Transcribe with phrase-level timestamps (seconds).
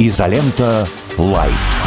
[0.00, 1.82] Изолента Live.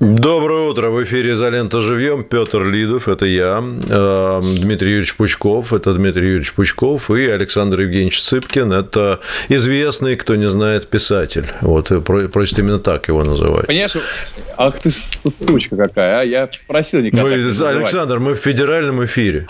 [0.00, 0.90] Доброе утро.
[0.90, 2.24] В эфире «Изолента живьем».
[2.24, 3.62] Петр Лидов, это я.
[3.88, 7.10] Э, Дмитрий Юрьевич Пучков, это Дмитрий Юрьевич Пучков.
[7.12, 11.46] И Александр Евгеньевич Цыпкин, это известный, кто не знает, писатель.
[11.60, 11.92] Вот,
[12.32, 13.68] просит именно так его называть.
[13.68, 13.96] Понимаешь,
[14.56, 16.24] ах ты сучка какая, а?
[16.24, 19.46] Я просил никогда мы, Александр, мы в федеральном эфире.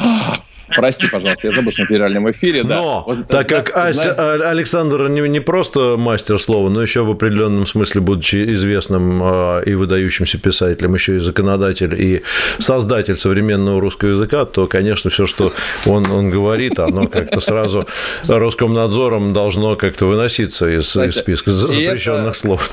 [0.68, 2.64] Прости, пожалуйста, я забыл, что на федеральном эфире.
[2.64, 2.76] Да.
[2.76, 7.10] Но, вот, так как Ася, зна- Александр не, не просто мастер слова, но еще в
[7.10, 12.22] определенном смысле, будучи известным э, и выдающимся писателем, еще и законодатель, и
[12.58, 15.52] создатель современного русского языка, то, конечно, все, что
[15.86, 17.86] он, он говорит, оно как-то сразу
[18.26, 22.38] Роскомнадзором должно как-то выноситься из, Кстати, из списка запрещенных это...
[22.38, 22.70] слов.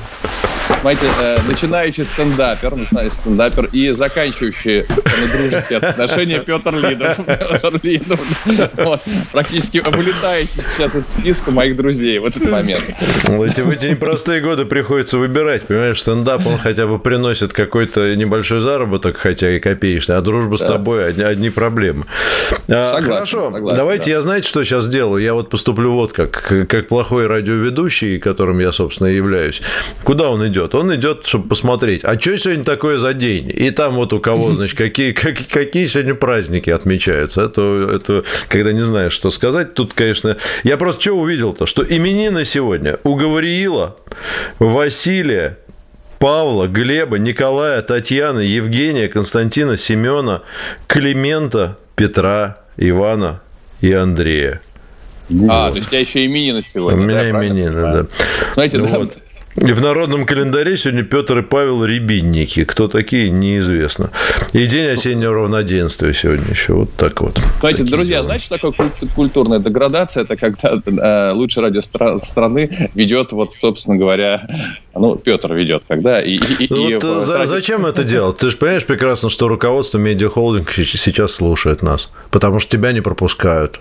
[0.81, 4.83] Знаете, э, начинающий стендапер, начинающий стендапер и заканчивающий
[5.37, 7.19] дружеские отношения Петр Лидов.
[7.83, 8.19] Лидов.
[8.77, 9.01] Вот.
[9.31, 12.81] Практически вылетающий сейчас из списка моих друзей в этот момент.
[13.23, 15.67] Эти, в эти непростые годы приходится выбирать.
[15.67, 20.65] Понимаешь, стендап, он хотя бы приносит какой-то небольшой заработок, хотя и копеечный, а дружба да.
[20.65, 22.05] с тобой одни, одни проблемы.
[22.67, 24.11] А, согласен, Хорошо, согласен, давайте да.
[24.11, 25.23] я, знаете, что сейчас сделаю?
[25.23, 26.31] Я вот поступлю вот как,
[26.67, 29.61] как плохой радиоведущий, которым я, собственно, являюсь.
[30.03, 30.75] Куда он идет?
[30.75, 33.51] Он идет, чтобы посмотреть, а что сегодня такое за день?
[33.53, 37.41] И там вот у кого, значит, какие, какие, какие сегодня праздники отмечаются.
[37.41, 39.73] Это, это когда не знаешь, что сказать.
[39.73, 43.97] Тут, конечно, я просто что увидел-то, что именины сегодня у Гавриила,
[44.59, 45.57] Василия,
[46.19, 50.41] Павла, Глеба, Николая, Татьяны, Евгения, Константина, Семена,
[50.87, 53.41] Климента, Петра, Ивана
[53.81, 54.61] и Андрея.
[55.49, 56.99] А, то есть у тебя еще именины сегодня.
[56.99, 58.05] У меня да, именины, да.
[58.53, 59.17] Смотрите, вот.
[59.55, 62.63] И в народном календаре сегодня Петр и Павел Рябинники.
[62.63, 64.09] Кто такие, неизвестно.
[64.51, 66.73] И день осеннего равноденствия сегодня еще.
[66.73, 67.39] Вот так вот.
[67.59, 68.25] Знаете, друзья, дела.
[68.25, 70.23] знаете, что такое культурная деградация?
[70.23, 74.47] Это когда э, лучшее радио страны ведет, вот, собственно говоря,
[74.95, 76.19] ну, Петр ведет, когда...
[76.19, 78.37] И, и, ну, и, вот, и, за, зачем это делать?
[78.37, 83.79] Ты же понимаешь прекрасно, что руководство медиахолдинга сейчас слушает нас, потому что тебя не пропускают.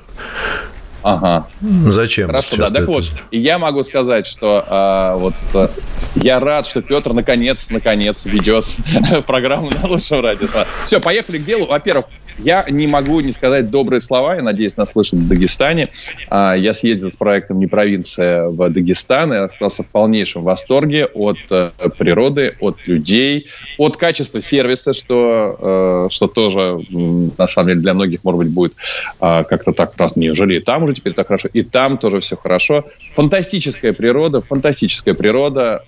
[1.03, 1.47] Ага.
[1.61, 2.29] Зачем?
[2.29, 2.69] Хорошо, да.
[2.69, 5.71] Так вот, я могу сказать, что а, вот а,
[6.15, 8.67] я рад, что Петр наконец, наконец ведет
[9.27, 10.47] программу на лучшем радио.
[10.85, 11.67] Все, поехали к делу.
[11.67, 12.07] Во-первых,
[12.45, 15.89] я не могу не сказать добрые слова, я надеюсь, нас слышат в Дагестане.
[16.29, 21.39] А, я съездил с проектом «Не провинция» в Дагестан и остался в полнейшем восторге от
[21.51, 23.47] э, природы, от людей,
[23.79, 28.75] от качества сервиса, что, э, что тоже, на самом деле, для многих, может быть, будет
[29.21, 32.37] а, как-то так раз, неужели и там уже теперь так хорошо, и там тоже все
[32.37, 32.85] хорошо.
[33.15, 35.83] Фантастическая природа, фантастическая природа.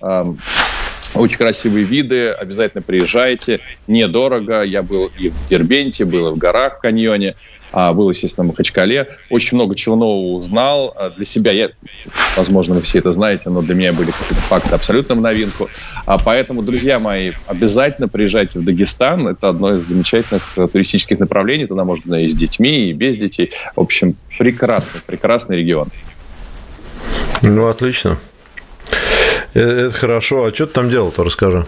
[1.15, 4.61] Очень красивые виды, обязательно приезжайте, недорого.
[4.63, 7.35] Я был и в Дербенте, был и в горах в каньоне,
[7.71, 9.07] а, был, естественно, в Махачкале.
[9.29, 10.93] Очень много чего нового узнал.
[10.95, 11.69] А, для себя, я,
[12.35, 15.69] возможно, вы все это знаете, но для меня были какие-то факты абсолютно в новинку.
[16.05, 19.27] А поэтому, друзья мои, обязательно приезжайте в Дагестан.
[19.27, 21.65] Это одно из замечательных э, туристических направлений.
[21.65, 23.51] Туда можно и с детьми, и без детей.
[23.75, 25.89] В общем, прекрасный, прекрасный регион.
[27.41, 28.17] Ну, отлично.
[29.55, 30.45] Э, это хорошо.
[30.45, 31.65] А что ты там делал-то, расскажи.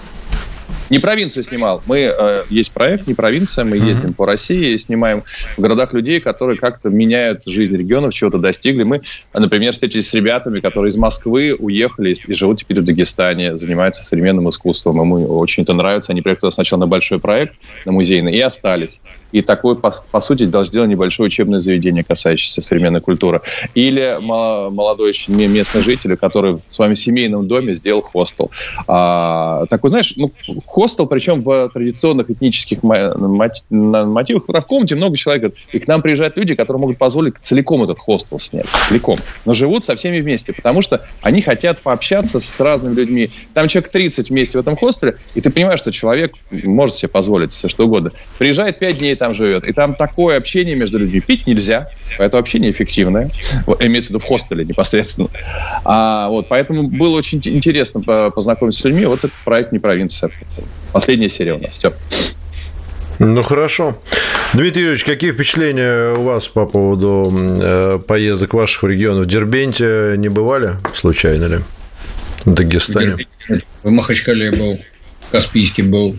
[0.89, 1.81] Не провинцию снимал.
[1.85, 3.66] Мы э, есть проект, не провинция.
[3.66, 3.88] Мы mm-hmm.
[3.88, 5.23] ездим по России, и снимаем
[5.57, 8.83] в городах людей, которые как-то меняют жизнь регионов, чего-то достигли.
[8.83, 9.01] Мы,
[9.35, 14.50] например, встретились с ребятами, которые из Москвы уехали и живут теперь в Дагестане, занимаются современным
[14.50, 15.00] искусством.
[15.01, 16.11] Ему очень это нравится.
[16.11, 17.53] Они приехали сначала на большой проект,
[17.85, 19.01] на музейный, и остались.
[19.31, 23.41] И такое, по, по сути, должно делать небольшое учебное заведение, касающееся современной культуры.
[23.73, 28.51] Или молодой местный житель, который в своем семейном доме сделал хостел.
[28.88, 30.31] А, такой, знаешь, ну,
[30.66, 34.44] хостел, причем в традиционных этнических мотивах.
[34.47, 38.40] В комнате много человек, и к нам приезжают люди, которые могут позволить целиком этот хостел
[38.40, 39.17] снять, целиком.
[39.46, 43.29] Но живут со всеми вместе, потому что они хотят пообщаться с разными людьми.
[43.53, 47.53] Там человек 30 вместе в этом хостеле, и ты понимаешь, что человек может себе позволить
[47.53, 48.12] все что угодно.
[48.38, 51.19] Приезжает 5 дней там живет, и там такое общение между людьми.
[51.19, 53.31] Пить нельзя, это вообще неэффективное.
[53.79, 55.28] Имеется в виду в хостеле непосредственно.
[55.84, 59.05] А, вот, поэтому было очень интересно познакомиться с людьми.
[59.05, 60.31] Вот этот проект «Не провинция».
[60.91, 61.73] Последняя серия у нас.
[61.73, 61.94] Все.
[63.20, 63.97] Ну хорошо.
[64.53, 69.22] Дмитрий Юрьевич, какие впечатления у вас по поводу э, поездок ваших в регион?
[69.22, 71.58] В Дербенте не бывали, случайно ли?
[72.46, 73.28] В Дагестане?
[73.84, 74.79] В Махачкале был,
[75.22, 76.17] в Каспийске был.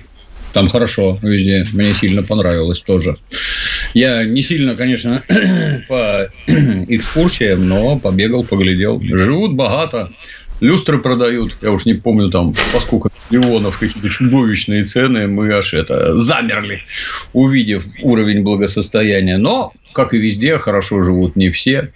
[0.53, 1.67] Там хорошо везде.
[1.73, 3.17] Мне сильно понравилось тоже.
[3.95, 5.23] Я не сильно, конечно,
[5.89, 9.01] по экскурсиям, но побегал, поглядел.
[9.01, 10.11] Живут богато.
[10.61, 16.19] Люстры продают, я уж не помню там, поскольку миллионов, какие-то чудовищные цены, мы аж это
[16.19, 16.83] замерли,
[17.33, 19.39] увидев уровень благосостояния.
[19.39, 21.93] Но как и везде, хорошо живут не все.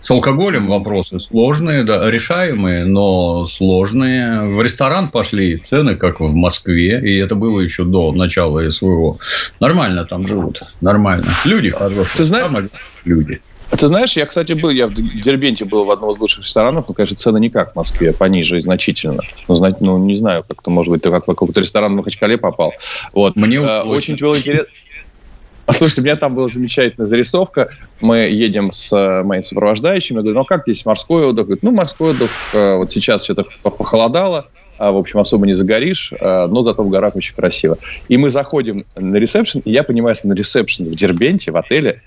[0.00, 4.42] С алкоголем вопросы сложные, да, решаемые, но сложные.
[4.42, 9.18] В ресторан пошли цены, как в Москве, и это было еще до начала СВО.
[9.60, 11.26] Нормально там живут, нормально.
[11.44, 12.16] Люди хорошие.
[12.16, 12.68] Ты знаешь,
[13.04, 13.40] люди.
[13.78, 16.94] Ты знаешь, я, кстати, был, я в Дербенте был в одном из лучших ресторанов, но,
[16.94, 19.22] конечно, цены не как в Москве, пониже значительно.
[19.48, 22.36] Ну, знать, ну не знаю, как-то, может быть, ты как в какой-то ресторан в Махачкале
[22.36, 22.74] попал.
[23.14, 23.34] Вот.
[23.34, 24.66] Мне э, очень было интересно.
[25.64, 27.68] А слушайте, у меня там была замечательная зарисовка.
[28.00, 30.16] Мы едем с э, моим сопровождающим.
[30.16, 31.46] Я говорю, ну а как здесь морской отдых?
[31.46, 36.12] Говорит, ну, морской отдых, э, вот сейчас что-то похолодало, а, в общем, особо не загоришь,
[36.20, 37.78] но зато в горах очень красиво.
[38.08, 42.02] И мы заходим на ресепшн, и я понимаю, что на ресепшн в Дербенте, в отеле,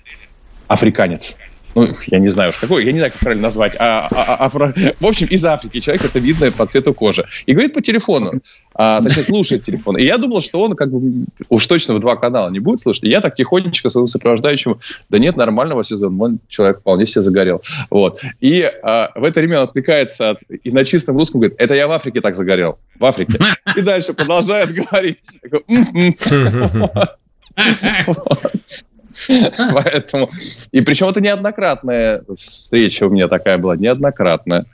[0.68, 1.36] африканец
[1.76, 4.46] ну, я не знаю уж какой, я не знаю, как правильно назвать, а, а, а,
[4.46, 8.40] а в общем, из Африки человек, это видно по цвету кожи, и говорит по телефону,
[8.74, 9.98] а, точнее, слушает телефон.
[9.98, 13.04] И я думал, что он как бы уж точно в два канала не будет слушать.
[13.04, 14.80] И я так тихонечко своему сопровождающему,
[15.10, 17.60] да нет, нормального сезона, он человек вполне себе загорел.
[17.90, 18.22] Вот.
[18.40, 21.88] И а, в это время он отвлекается от, и на чистом русском говорит, это я
[21.88, 22.78] в Африке так загорел.
[22.98, 23.38] В Африке.
[23.76, 25.22] И дальше продолжает говорить.
[29.72, 30.28] Поэтому...
[30.72, 34.66] И причем это неоднократная встреча у меня такая была, неоднократная.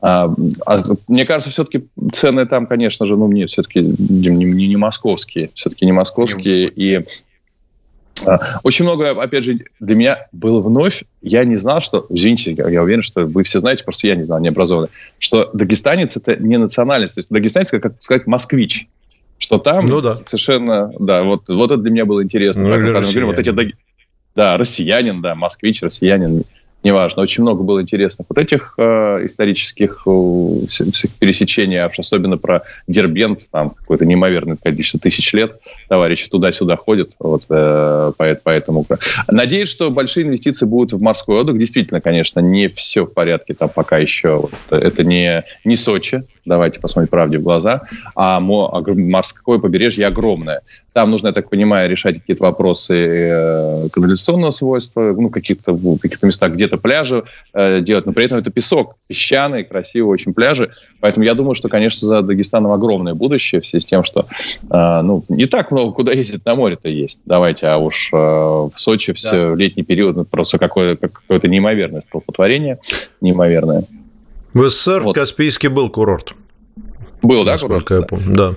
[0.00, 0.30] А,
[0.66, 5.50] а, мне кажется, все-таки цены там, конечно же, ну, мне все-таки не, не, не московские.
[5.54, 6.68] Все-таки не московские.
[6.68, 7.04] И
[8.26, 12.82] а, очень много, опять же, для меня было вновь, я не знал, что, извините, я
[12.82, 16.58] уверен, что вы все знаете, просто я не знал, не образованный, что дагестанец– это не
[16.58, 18.88] национальность, то есть дагестанец, как сказать, москвич
[19.38, 20.16] что там ну, да.
[20.16, 22.64] совершенно, да, вот, вот это для меня было интересно.
[22.64, 23.74] Ну, Поэтому, когда мы говорим, вот эти,
[24.34, 26.44] да, россиянин, да, москвич, россиянин,
[26.84, 27.22] неважно.
[27.22, 34.04] Очень много было интересных вот этих э, исторических э, пересечений, особенно про Дербент, там какое-то
[34.04, 35.58] неимоверное количество тысяч лет
[35.88, 38.12] товарищи туда-сюда ходят, вот, э,
[38.44, 38.86] поэтому.
[39.28, 41.58] Надеюсь, что большие инвестиции будут в морской отдых.
[41.58, 44.36] Действительно, конечно, не все в порядке там пока еще.
[44.36, 47.82] Вот, это не, не Сочи, давайте посмотрим правде в глаза,
[48.14, 50.62] а морское побережье огромное.
[50.92, 56.26] Там нужно, я так понимаю, решать какие-то вопросы э, канализационного свойства, ну, каких-то в каких-то
[56.26, 60.70] местах где-то пляжи э, делать, но при этом это песок, песчаный, красивый очень пляжи.
[61.00, 64.26] Поэтому я думаю, что, конечно, за Дагестаном огромное будущее в связи с тем, что
[64.70, 67.20] э, ну, не так много куда ездить на море-то есть.
[67.24, 69.16] Давайте, а уж э, в Сочи да.
[69.16, 72.78] все в летний период ну, просто какое-то, какое-то неимоверное столпотворение,
[73.20, 73.84] неимоверное.
[74.54, 75.14] В СССР вот.
[75.14, 76.32] Каспийский был курорт.
[77.22, 77.90] Был, да, курорт?
[77.90, 78.54] я помню, да.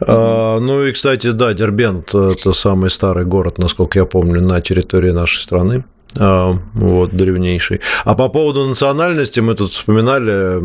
[0.00, 5.10] А, ну и, кстати, да, Дербент– это самый старый город, насколько я помню, на территории
[5.10, 5.84] нашей страны.
[6.18, 7.80] А, вот, древнейший.
[8.04, 10.58] А по поводу национальности мы тут вспоминали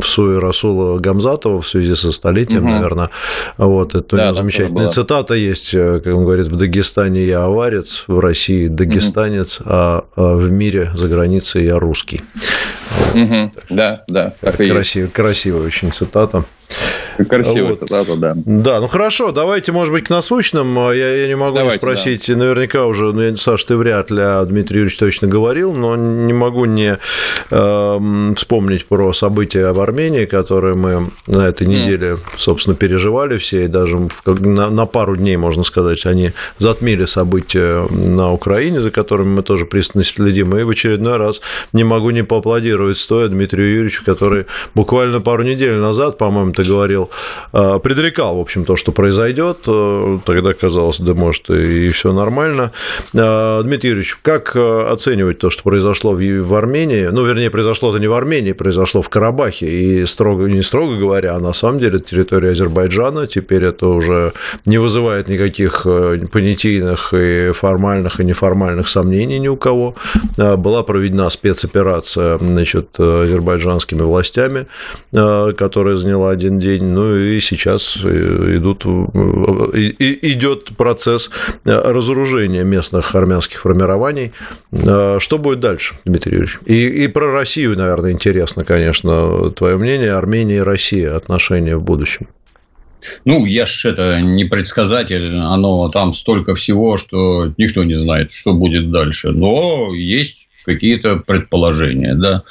[0.00, 2.72] в Суе Расула Гамзатова в связи со столетием, угу.
[2.72, 3.10] наверное.
[3.56, 7.44] Вот, это да, у него замечательная цитата есть, э, как он говорит, в Дагестане я
[7.44, 9.68] аварец, в России дагестанец, угу.
[9.70, 12.22] а в мире за границей я русский.
[13.14, 13.52] Угу.
[13.70, 14.34] Да, да.
[14.40, 16.44] Красивая, красивая очень цитата.
[17.28, 17.78] Красивая вот.
[17.78, 18.32] цитата, да.
[18.36, 20.76] Да, ну хорошо, давайте, может быть, к насущным.
[20.92, 22.36] Я, я не могу давайте, не спросить, да.
[22.36, 26.64] наверняка уже, ну, Саш, ты вряд ли, а Дмитрий Юрьевич точно говорил, но не могу
[26.64, 26.98] не
[27.50, 33.68] э, вспомнить про события в Армении, которые мы на этой неделе, собственно, переживали все, и
[33.68, 39.42] даже на, на пару дней, можно сказать, они затмили события на Украине, за которыми мы
[39.42, 41.40] тоже пристально следим, и в очередной раз
[41.72, 47.10] не могу не поаплодировать стоя Дмитрию Юрьевичу, который буквально пару недель назад, по-моему, ты говорил,
[47.52, 49.58] э, предрекал, в общем, то, что произойдет.
[49.66, 52.72] Э, тогда казалось, да, может, и все нормально.
[53.14, 57.08] Э, Дмитрий Юрьевич, как оценивать то, что произошло в Армении?
[57.10, 59.66] Ну, вернее, произошло это не в Армении, произошло в Карабахе.
[59.66, 63.26] И строго, не строго говоря, а на самом деле территория Азербайджана.
[63.26, 64.32] Теперь это уже
[64.66, 65.86] не вызывает никаких
[66.32, 69.94] понятийных и формальных, и неформальных сомнений ни у кого.
[70.36, 74.66] Была проведена спецоперация значит, азербайджанскими властями,
[75.10, 81.30] которая заняла один день, ну и сейчас э, идут, идет процесс
[81.64, 84.32] э, разоружения местных армянских формирований.
[84.72, 86.58] Э, что будет дальше, Дмитрий Юрьевич?
[86.66, 92.28] И, и про Россию, наверное, интересно, конечно, твое мнение, Армения и Россия, отношения в будущем.
[93.24, 98.52] Ну, я ж это не предсказатель, оно там столько всего, что никто не знает, что
[98.52, 99.30] будет дальше.
[99.30, 102.44] Но есть какие-то предположения, да.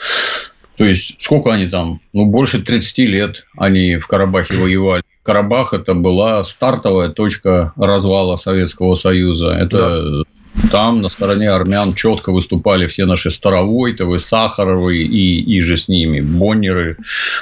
[0.78, 2.00] То есть, сколько они там?
[2.14, 5.04] Ну, больше 30 лет они в Карабахе воевали.
[5.30, 9.50] Карабах– это была стартовая точка развала Советского Союза.
[9.52, 10.24] Это
[10.56, 10.70] да.
[10.72, 16.22] там на стороне армян четко выступали все наши Старовойтовы, Сахаровы и, и же с ними
[16.22, 16.98] Боннеры.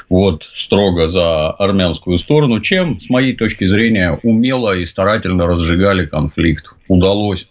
[0.09, 6.73] Вот строго за армянскую сторону, чем, с моей точки зрения, умело и старательно разжигали конфликт.
[6.89, 7.47] Удалось.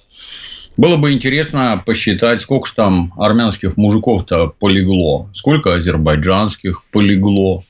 [0.76, 7.62] Было бы интересно посчитать, сколько же там армянских мужиков-то полегло, сколько азербайджанских полегло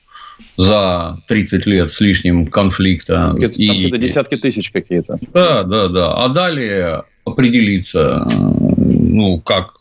[0.57, 3.35] за 30 лет с лишним конфликта.
[3.39, 3.87] Это, и...
[3.87, 5.17] это десятки тысяч какие-то.
[5.33, 6.23] Да, да, да.
[6.23, 9.73] А далее определиться, ну, как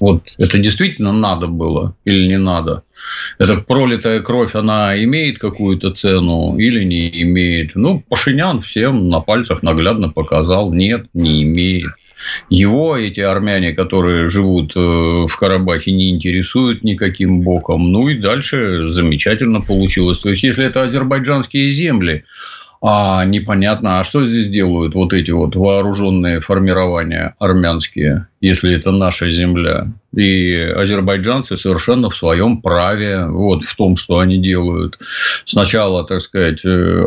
[0.00, 2.82] вот это действительно надо было или не надо?
[3.38, 7.74] Эта пролитая кровь, она имеет какую-то цену или не имеет?
[7.74, 11.92] Ну, Пашинян всем на пальцах наглядно показал, нет, не имеет.
[12.48, 17.92] Его эти армяне, которые живут э, в Карабахе, не интересуют никаким боком.
[17.92, 20.18] Ну и дальше замечательно получилось.
[20.18, 22.24] То есть, если это азербайджанские земли,
[22.82, 29.28] а непонятно, а что здесь делают вот эти вот вооруженные формирования армянские, если это наша
[29.28, 29.88] земля.
[30.14, 34.98] И азербайджанцы совершенно в своем праве вот в том, что они делают.
[35.44, 37.04] Сначала, так сказать, э,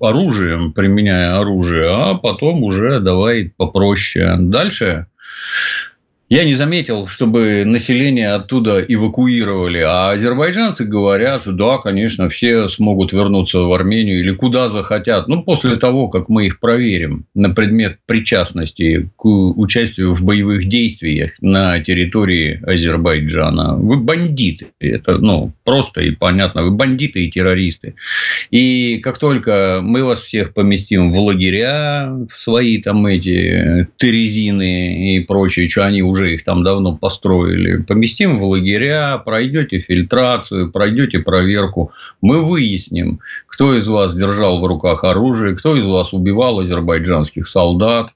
[0.00, 4.36] оружием, применяя оружие, а потом уже давай попроще.
[4.38, 5.06] Дальше
[6.32, 9.80] я не заметил, чтобы население оттуда эвакуировали.
[9.80, 15.28] А азербайджанцы говорят, что да, конечно, все смогут вернуться в Армению или куда захотят.
[15.28, 21.32] Ну, после того, как мы их проверим на предмет причастности к участию в боевых действиях
[21.42, 23.76] на территории Азербайджана.
[23.76, 24.68] Вы бандиты.
[24.80, 26.62] Это ну, просто и понятно.
[26.62, 27.94] Вы бандиты и террористы.
[28.50, 35.20] И как только мы вас всех поместим в лагеря, в свои там эти терезины и
[35.20, 41.18] прочее, что они уже уже их там давно построили, поместим в лагеря, пройдете фильтрацию, пройдете
[41.18, 47.46] проверку, мы выясним, кто из вас держал в руках оружие, кто из вас убивал азербайджанских
[47.46, 48.10] солдат,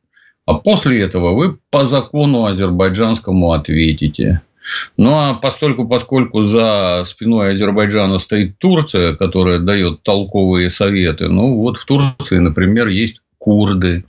[0.46, 4.42] а после этого вы по закону азербайджанскому ответите.
[4.96, 11.76] Ну, а постольку, поскольку за спиной Азербайджана стоит Турция, которая дает толковые советы, ну, вот
[11.76, 14.04] в Турции, например, есть курды,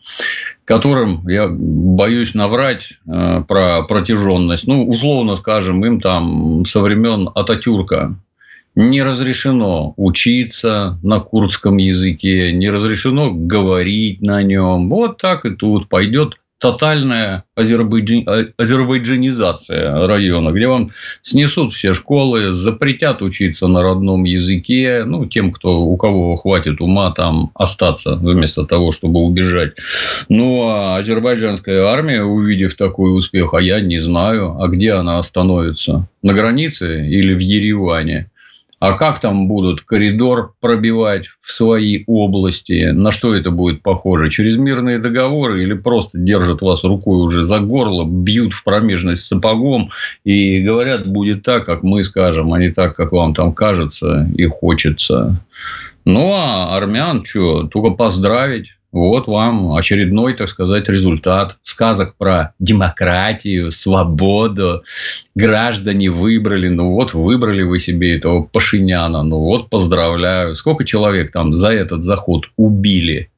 [0.66, 8.16] которым, я боюсь наврать э, про протяженность, ну, условно скажем, им там со времен Ататюрка
[8.76, 14.90] не разрешено учиться на курдском языке, не разрешено говорить на нем.
[14.90, 18.26] Вот так и тут пойдет тотальная азербайджан...
[18.58, 20.90] азербайджанизация района, где вам
[21.22, 27.12] снесут все школы, запретят учиться на родном языке, ну, тем, кто, у кого хватит ума
[27.12, 29.78] там остаться вместо того, чтобы убежать.
[30.30, 36.08] Ну, а азербайджанская армия, увидев такой успех, а я не знаю, а где она остановится?
[36.24, 38.30] На границе или в Ереване?
[38.80, 42.92] А как там будут коридор пробивать в свои области?
[42.92, 44.30] На что это будет похоже?
[44.30, 49.90] Через мирные договоры или просто держат вас рукой уже за горло, бьют в промежность сапогом
[50.24, 54.46] и говорят, будет так, как мы скажем, а не так, как вам там кажется и
[54.46, 55.44] хочется.
[56.06, 57.64] Ну, а армян что?
[57.64, 58.77] Только поздравить.
[58.98, 64.84] Вот вам очередной, так сказать, результат сказок про демократию, свободу.
[65.36, 70.56] Граждане выбрали, ну вот выбрали вы себе этого Пашиняна, ну вот поздравляю.
[70.56, 73.30] Сколько человек там за этот заход убили?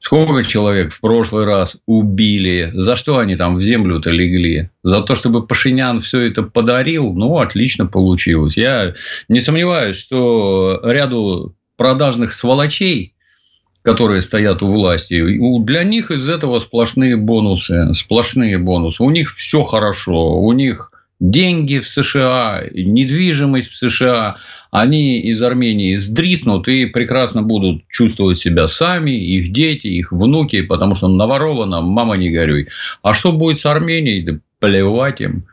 [0.00, 2.70] Сколько человек в прошлый раз убили?
[2.74, 4.70] За что они там в землю-то легли?
[4.82, 7.12] За то, чтобы Пашинян все это подарил?
[7.12, 8.56] Ну, отлично получилось.
[8.56, 8.94] Я
[9.28, 13.14] не сомневаюсь, что ряду продажных сволочей–
[13.88, 15.14] которые стоят у власти,
[15.64, 17.94] для них из этого сплошные бонусы.
[17.94, 19.02] Сплошные бонусы.
[19.02, 20.38] У них все хорошо.
[20.38, 20.90] У них
[21.20, 24.36] деньги в США, недвижимость в США,
[24.70, 30.94] они из Армении сдриснут и прекрасно будут чувствовать себя сами, их дети, их внуки, потому
[30.94, 32.68] что наворовано, мама не горюй.
[33.02, 34.22] А что будет с Арменией?
[34.22, 35.46] Да плевать им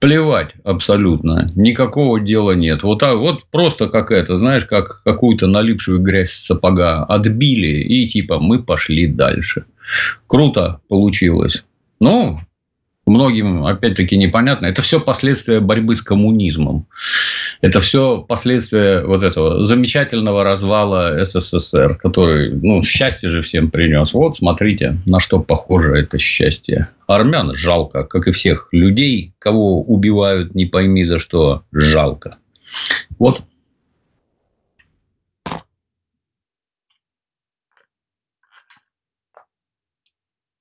[0.00, 2.82] плевать абсолютно, никакого дела нет.
[2.82, 8.40] Вот, а, вот просто как это, знаешь, как какую-то налипшую грязь сапога отбили, и типа
[8.40, 9.66] мы пошли дальше.
[10.26, 11.64] Круто получилось.
[12.00, 12.40] Ну,
[13.06, 14.66] многим, опять-таки, непонятно.
[14.66, 16.86] Это все последствия борьбы с коммунизмом.
[17.60, 24.12] Это все последствия вот этого замечательного развала СССР, который, ну, счастье же всем принес.
[24.14, 26.88] Вот, смотрите, на что похоже это счастье.
[27.06, 32.38] Армян жалко, как и всех людей, кого убивают, не пойми за что, жалко.
[33.18, 33.42] Вот.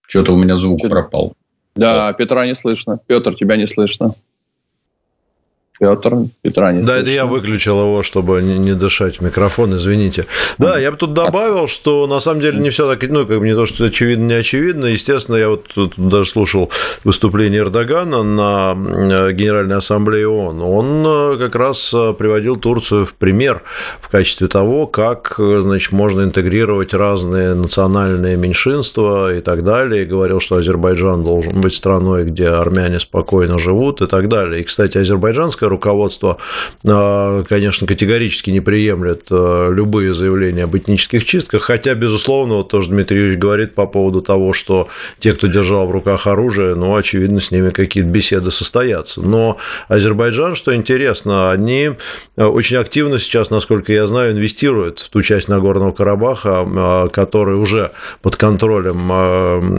[0.07, 1.35] Что-то у меня звук пропал.
[1.79, 2.99] Да, Петра не слышно.
[3.07, 4.13] Петр, тебя не слышно.
[5.79, 7.01] Петр, Петра не Да, слышно.
[7.01, 10.25] это я выключил его, чтобы не, не дышать в микрофон, извините.
[10.57, 13.47] Да, я бы тут добавил, что на самом деле не все так, ну, как бы
[13.47, 14.85] не то, что очевидно, не очевидно.
[14.87, 16.69] Естественно, я вот тут даже слушал
[17.05, 20.61] выступление Эрдогана на э, Генеральной Ассамблее ООН.
[20.61, 23.63] Он э, как раз э, приводил Турцию в пример
[24.01, 30.03] в качестве того, как, значит, можно интегрировать разные национальные меньшинства и так далее.
[30.03, 34.61] И говорил, что Азербайджан должен быть страной, где армяне спокойно живут и так далее.
[34.61, 36.37] И, кстати, азербайджанское руководство,
[36.85, 42.89] а, конечно, категорически не приемлет а, любые заявления об этнических чистках, хотя, безусловно, вот тоже
[42.89, 44.87] Дмитрий Юрьевич говорит по поводу того, что
[45.19, 49.21] те, кто держал в руках оружие, ну, очевидно, с ними какие-то беседы состоятся.
[49.21, 49.57] Но
[49.87, 51.91] Азербайджан, что интересно, они
[52.35, 57.91] а, очень активно сейчас, насколько я знаю, инвестируют в ту часть Нагорного Карабаха, которая уже
[58.21, 59.11] под контролем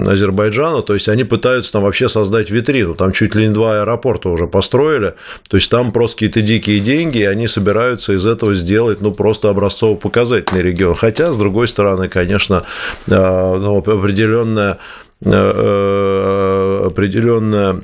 [0.09, 4.28] Азербайджана, то есть они пытаются там вообще создать витрину, там чуть ли не два аэропорта
[4.28, 5.14] уже построили,
[5.49, 9.49] то есть там просто какие-то дикие деньги, и они собираются из этого сделать, ну, просто
[9.49, 10.95] образцово-показательный регион.
[10.95, 12.65] Хотя, с другой стороны, конечно,
[13.07, 14.79] э, ну, определенная
[15.23, 17.81] э, э, определенная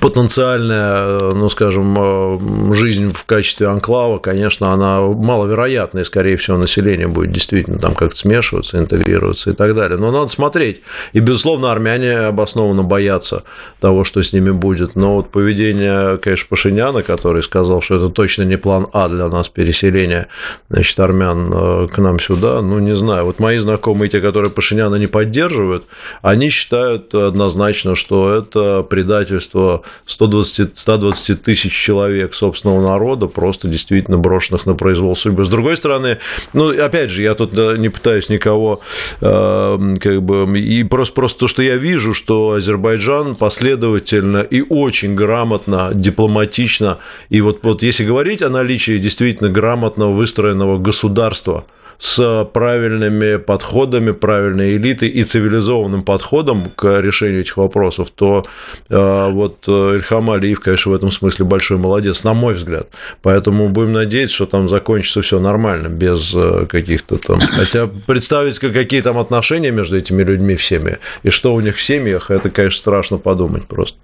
[0.00, 7.08] потенциальная, ну, скажем, э, жизнь в качестве анклава, конечно, она маловероятна, и, скорее всего, население
[7.08, 9.98] будет действительно там как-то смешиваться, интегрироваться и так далее.
[9.98, 10.82] Но надо смотреть.
[11.12, 13.44] И, безусловно, армяне обоснованно боятся
[13.80, 14.96] того, что с ними будет.
[14.96, 19.48] Но вот поведение, конечно, Пашиняна, который сказал, что это точно не план А для нас
[19.48, 20.28] переселения,
[20.68, 23.26] значит, армян э, к нам сюда, ну, не знаю.
[23.26, 25.84] Вот мои знакомые, те, которые Пашиняна не поддерживают,
[26.22, 29.71] они считают однозначно, что это предательство
[30.06, 35.44] 120, 120 тысяч человек собственного народа просто действительно брошенных на произвол судьбы.
[35.44, 36.18] С другой стороны,
[36.52, 38.80] ну, опять же, я тут не пытаюсь никого
[39.20, 40.58] э, как бы...
[40.58, 46.98] И просто, просто то, что я вижу, что Азербайджан последовательно и очень грамотно, дипломатично,
[47.28, 51.64] и вот, вот если говорить о наличии действительно грамотно выстроенного государства–
[51.98, 58.44] с правильными подходами, правильной элитой и цивилизованным подходом к решению этих вопросов, то
[58.88, 62.88] э, вот э, Ильхам Алиев, конечно, в этом смысле большой молодец, на мой взгляд.
[63.22, 67.40] Поэтому будем надеяться, что там закончится все нормально, без э, каких-то там...
[67.40, 72.30] Хотя представить, какие там отношения между этими людьми всеми, и что у них в семьях,
[72.30, 73.98] это, конечно, страшно подумать просто.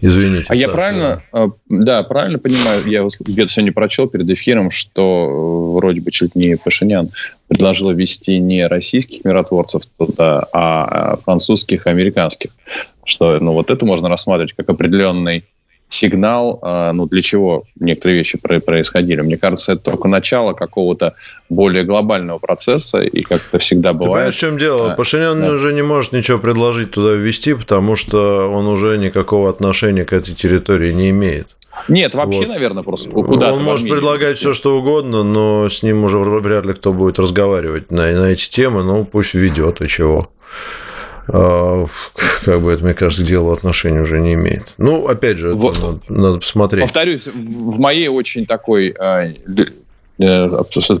[0.00, 0.44] Извините.
[0.44, 0.60] А Саша.
[0.60, 1.22] я правильно,
[1.68, 7.10] да, правильно понимаю, я где-то сегодня прочел перед эфиром, что вроде бы чуть не Пашинян
[7.48, 12.50] предложила ввести не российских миротворцев туда, а французских и американских.
[13.04, 15.44] Что, ну, вот это можно рассматривать как определенный
[15.92, 19.20] сигнал, а, ну, для чего некоторые вещи происходили.
[19.20, 21.14] Мне кажется, это только начало какого-то
[21.50, 24.30] более глобального процесса, и как это всегда бывает.
[24.30, 24.92] Ты в чем дело?
[24.92, 25.52] А, Пашинян да.
[25.52, 30.34] уже не может ничего предложить туда ввести, потому что он уже никакого отношения к этой
[30.34, 31.48] территории не имеет.
[31.88, 32.48] Нет, вообще, вот.
[32.48, 36.74] наверное, просто куда Он может предлагать все, что угодно, но с ним уже вряд ли
[36.74, 38.82] кто будет разговаривать на, на эти темы.
[38.82, 40.30] Ну, пусть ведет, и чего.
[41.28, 41.86] А,
[42.44, 44.66] как бы это, мне кажется, к делу отношения уже не имеет.
[44.76, 45.80] Ну, опять же, вот.
[45.80, 46.82] надо, надо посмотреть.
[46.82, 49.64] Повторюсь, в моей очень такой а, Э,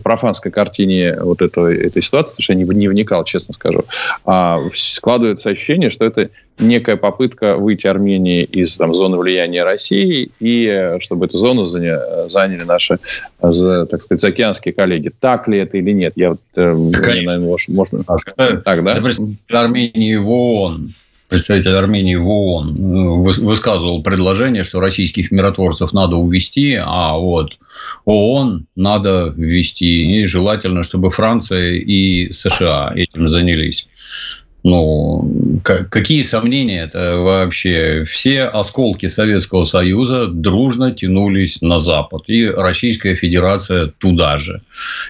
[0.02, 3.84] профанской картине вот этого, этой ситуации, потому что я не, не вникал, честно скажу,
[4.24, 10.66] а складывается ощущение, что это некая попытка выйти Армении из там, зоны влияния России и
[10.66, 12.98] э, чтобы эту зону заняли, заняли наши,
[13.40, 15.10] так сказать, заокеанские коллеги.
[15.18, 16.12] Так ли это или нет?
[16.16, 18.04] Я вот, э, наверное, можно...
[18.36, 19.02] Так, да?
[19.48, 20.94] Армении в ООН
[21.32, 27.56] представитель Армении в ООН э, высказывал предложение, что российских миротворцев надо увести, а вот
[28.04, 30.20] ООН надо ввести.
[30.20, 33.88] И желательно, чтобы Франция и США этим занялись.
[34.64, 38.04] Ну, какие сомнения это вообще?
[38.08, 42.22] Все осколки Советского Союза дружно тянулись на Запад.
[42.28, 44.62] И Российская Федерация туда же.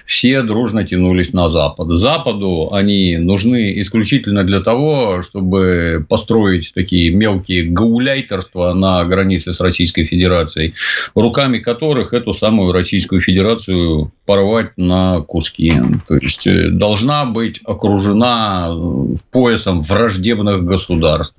[0.05, 1.93] Все дружно тянулись на Запад.
[1.93, 10.05] Западу они нужны исключительно для того, чтобы построить такие мелкие гауляйтерства на границе с Российской
[10.05, 10.73] Федерацией,
[11.13, 15.73] руками которых эту самую Российскую Федерацию порвать на куски.
[16.07, 18.75] То есть, э, должна быть окружена
[19.31, 21.35] по поясом враждебных государств.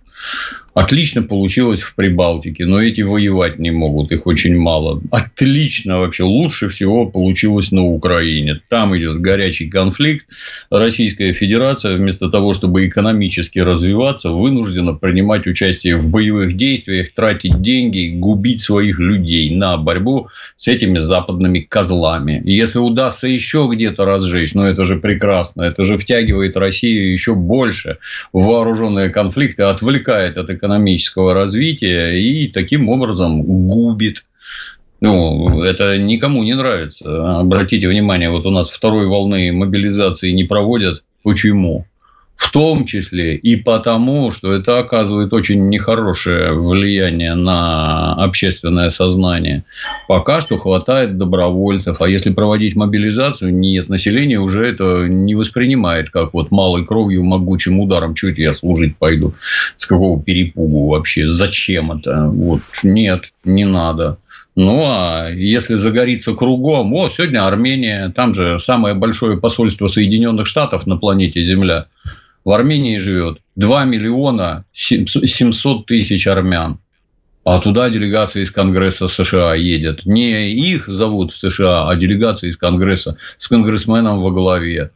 [0.75, 5.01] Отлично получилось в Прибалтике, но эти воевать не могут, их очень мало.
[5.13, 8.61] Отлично вообще, лучше всего получилось на Украине.
[8.69, 10.27] Там идет горячий конфликт.
[10.71, 18.13] Российская Федерация вместо того, чтобы экономически развиваться, вынуждена принимать участие в боевых действиях, тратить деньги,
[18.13, 22.43] губить своих людей на борьбу с этими западными козлами.
[22.45, 27.37] И если удастся еще где-то разжечь, ну это же прекрасно, это же втягивает Россию еще
[27.37, 27.99] больше
[28.33, 34.25] в вооруженные конфликты, отвлекает от экономики экономического развития и таким образом губит
[35.01, 37.41] ну, это никому не нравится.
[37.41, 41.05] Обратите внимание, вот у нас второй волны мобилизации не проводят.
[41.23, 41.85] Почему?
[42.37, 49.65] В том числе и потому, что это оказывает очень нехорошее влияние на общественное сознание.
[50.09, 56.35] Пока что хватает добровольцев, а если проводить мобилизацию, нет, население уже это не воспринимает как
[56.35, 59.35] вот малой кровью, могучим ударом, чуть я служить пойду,
[59.77, 64.19] с какого перепугу вообще, зачем это, вот, нет, не надо.
[64.57, 70.87] Ну, а если загорится кругом, о, сегодня Армения, там же самое большое посольство Соединенных Штатов
[70.87, 71.87] на планете Земля.
[72.45, 76.79] В Армении живет 2 миллиона 700 тысяч армян.
[77.45, 80.07] А туда делегация из Конгресса США едет.
[80.07, 84.91] Не их зовут в США, а делегация из Конгресса с конгрессменом во главе.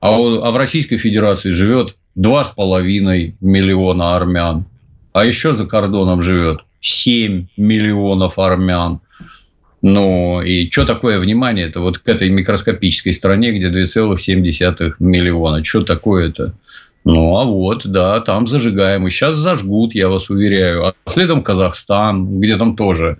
[0.00, 4.66] А, а в Российской Федерации живет 2,5 миллиона армян.
[5.12, 9.00] А еще за кордоном живет 7 миллионов армян.
[9.82, 15.62] Ну, и что такое внимание это вот к этой микроскопической стране, где 2,7 миллиона?
[15.62, 16.54] Что такое-то?
[17.04, 19.06] Ну, а вот, да, там зажигаем.
[19.06, 20.86] И сейчас зажгут, я вас уверяю.
[20.86, 23.18] А следом Казахстан, где там тоже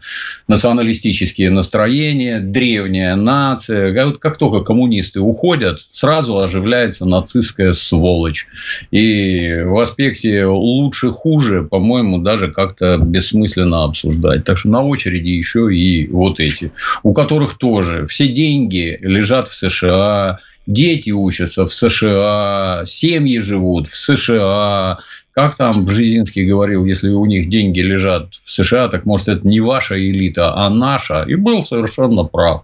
[0.48, 4.02] националистические настроения, древняя нация.
[4.02, 8.46] А вот как только коммунисты уходят, сразу оживляется нацистская сволочь.
[8.90, 14.44] И в аспекте лучше-хуже, по-моему, даже как-то бессмысленно обсуждать.
[14.44, 19.54] Так что на очереди еще и вот эти, у которых тоже все деньги лежат в
[19.54, 24.98] США, дети учатся в США, семьи живут в США.
[25.32, 29.60] Как там Бжезинский говорил, если у них деньги лежат в США, так может это не
[29.60, 31.22] ваша элита, а наша.
[31.22, 32.62] И был совершенно прав.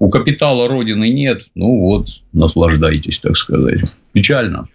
[0.00, 3.80] У капитала родины нет, ну вот, наслаждайтесь, так сказать.
[4.12, 4.68] Печально.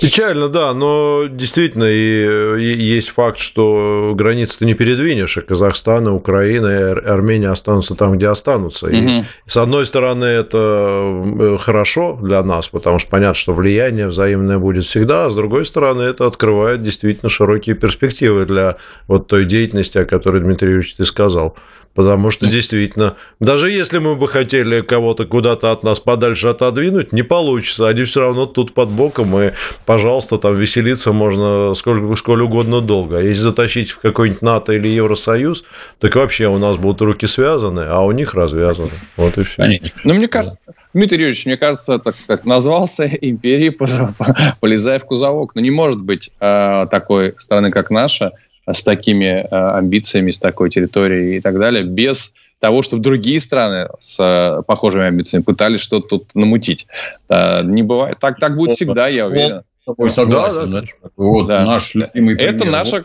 [0.00, 6.08] Печально, да, но действительно и, и есть факт, что границы ты не передвинешь, и Казахстан,
[6.08, 8.88] и Украина, и Армения останутся там, где останутся.
[8.88, 9.14] И, угу.
[9.46, 14.84] с одной стороны, это э, хорошо для нас, потому что понятно, что влияние взаимное будет
[14.84, 20.04] всегда, а с другой стороны, это открывает действительно широкие перспективы для вот той деятельности, о
[20.04, 21.56] которой, Дмитрий Юрьевич, ты сказал.
[21.94, 27.22] Потому что действительно, даже если мы бы хотели кого-то куда-то от нас подальше отодвинуть, не
[27.22, 27.88] получится.
[27.88, 29.52] Они все равно тут под боком, и,
[29.86, 33.18] пожалуйста, там веселиться можно сколько, сколь угодно долго.
[33.18, 35.64] А если затащить в какой-нибудь НАТО или Евросоюз,
[36.00, 38.90] так вообще у нас будут руки связаны, а у них развязаны.
[39.16, 39.56] Вот и все.
[39.56, 40.00] Конечно.
[40.02, 40.58] Ну, мне кажется,
[40.94, 43.70] Дмитрий Юрьевич, мне кажется, так как назвался империей,
[44.60, 45.54] полезая в кузовок.
[45.54, 48.32] Но не может быть э, такой страны, как наша,
[48.70, 53.88] с такими э, амбициями, с такой территорией и так далее, без того, чтобы другие страны
[54.00, 56.86] с э, похожими амбициями пытались что-то тут намутить.
[57.28, 58.16] Э, не бывает.
[58.20, 59.62] Так, так будет всегда, я уверен.
[59.84, 60.70] Тобой согласен.
[60.70, 61.08] Да, да.
[61.16, 61.66] Вот да.
[61.66, 62.54] наш любимый пример.
[62.54, 63.04] Это наша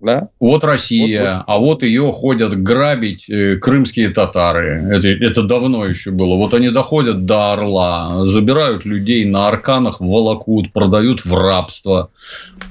[0.00, 0.28] да?
[0.38, 1.44] Вот Россия, вот, вот.
[1.46, 4.86] а вот ее ходят грабить э, крымские татары.
[4.92, 6.36] Это, это давно еще было.
[6.36, 12.10] Вот они доходят до Орла, забирают людей на арканах, волокут, продают в рабство.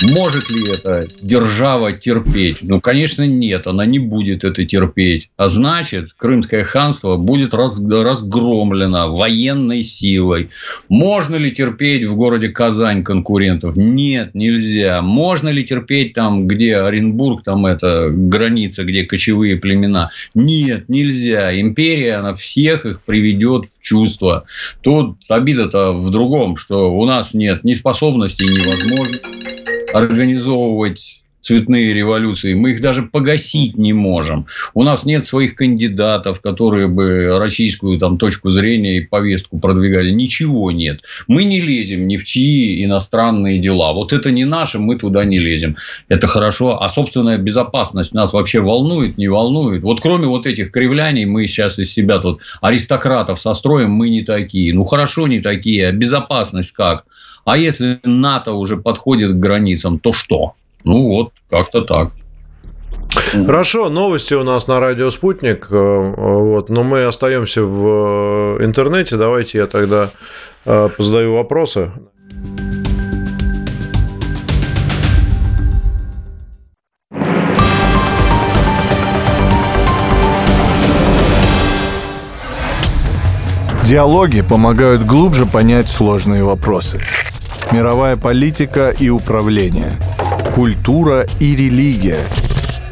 [0.01, 2.59] Может ли это держава терпеть?
[2.61, 3.67] Ну, конечно, нет.
[3.67, 5.29] Она не будет это терпеть.
[5.35, 10.49] А значит, Крымское ханство будет раз, разгромлено военной силой.
[10.87, 13.75] Можно ли терпеть в городе Казань конкурентов?
[13.75, 15.01] Нет, нельзя.
[15.01, 20.11] Можно ли терпеть там, где Оренбург Оренбург, там это граница, где кочевые племена.
[20.33, 21.59] Нет, нельзя.
[21.59, 24.45] Империя, она всех их приведет в чувство.
[24.81, 29.27] Тут обида-то в другом, что у нас нет ни способностей, ни возможности
[29.93, 34.47] организовывать цветные революции, мы их даже погасить не можем.
[34.73, 40.11] У нас нет своих кандидатов, которые бы российскую там, точку зрения и повестку продвигали.
[40.11, 41.03] Ничего нет.
[41.27, 43.93] Мы не лезем ни в чьи иностранные дела.
[43.93, 45.77] Вот это не наше, мы туда не лезем.
[46.09, 46.83] Это хорошо.
[46.83, 49.83] А собственная безопасность нас вообще волнует, не волнует.
[49.83, 54.73] Вот кроме вот этих кривляний, мы сейчас из себя тут аристократов состроим, мы не такие.
[54.73, 55.87] Ну, хорошо, не такие.
[55.87, 57.05] А безопасность как?
[57.45, 60.55] А если НАТО уже подходит к границам, то что?
[60.83, 62.11] Ну вот, как-то так.
[63.45, 69.17] Хорошо, новости у нас на радио Спутник, э, вот, но мы остаемся в э, интернете.
[69.17, 70.09] Давайте я тогда
[70.65, 71.91] э, позадаю вопросы.
[83.83, 86.99] Диалоги помогают глубже понять сложные вопросы.
[87.71, 89.97] Мировая политика и управление–
[90.55, 92.23] культура и религия,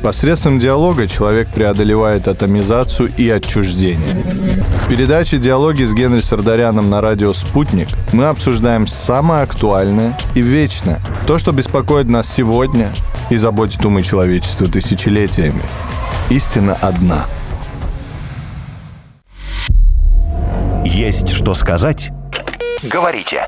[0.05, 4.23] Посредством диалога человек преодолевает атомизацию и отчуждение.
[4.83, 10.99] В передаче «Диалоги с Генри Сардаряном» на радио «Спутник» мы обсуждаем самое актуальное и вечное.
[11.25, 12.91] То, что беспокоит нас сегодня
[13.31, 15.63] и заботит умы человечества тысячелетиями.
[16.29, 17.25] Истина одна.
[20.85, 22.11] Есть что сказать?
[22.83, 23.47] Говорите.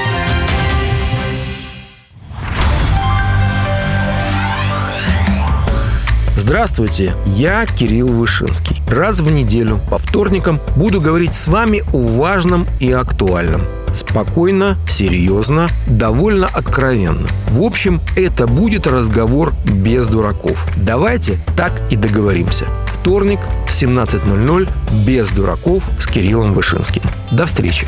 [6.51, 8.75] Здравствуйте, я Кирилл Вышинский.
[8.85, 13.61] Раз в неделю по вторникам буду говорить с вами о важном и актуальном.
[13.93, 17.25] Спокойно, серьезно, довольно откровенно.
[17.47, 20.67] В общем, это будет разговор без дураков.
[20.75, 22.65] Давайте так и договоримся.
[22.87, 24.67] Вторник в 17.00
[25.05, 27.03] без дураков с Кириллом Вышинским.
[27.31, 27.87] До встречи.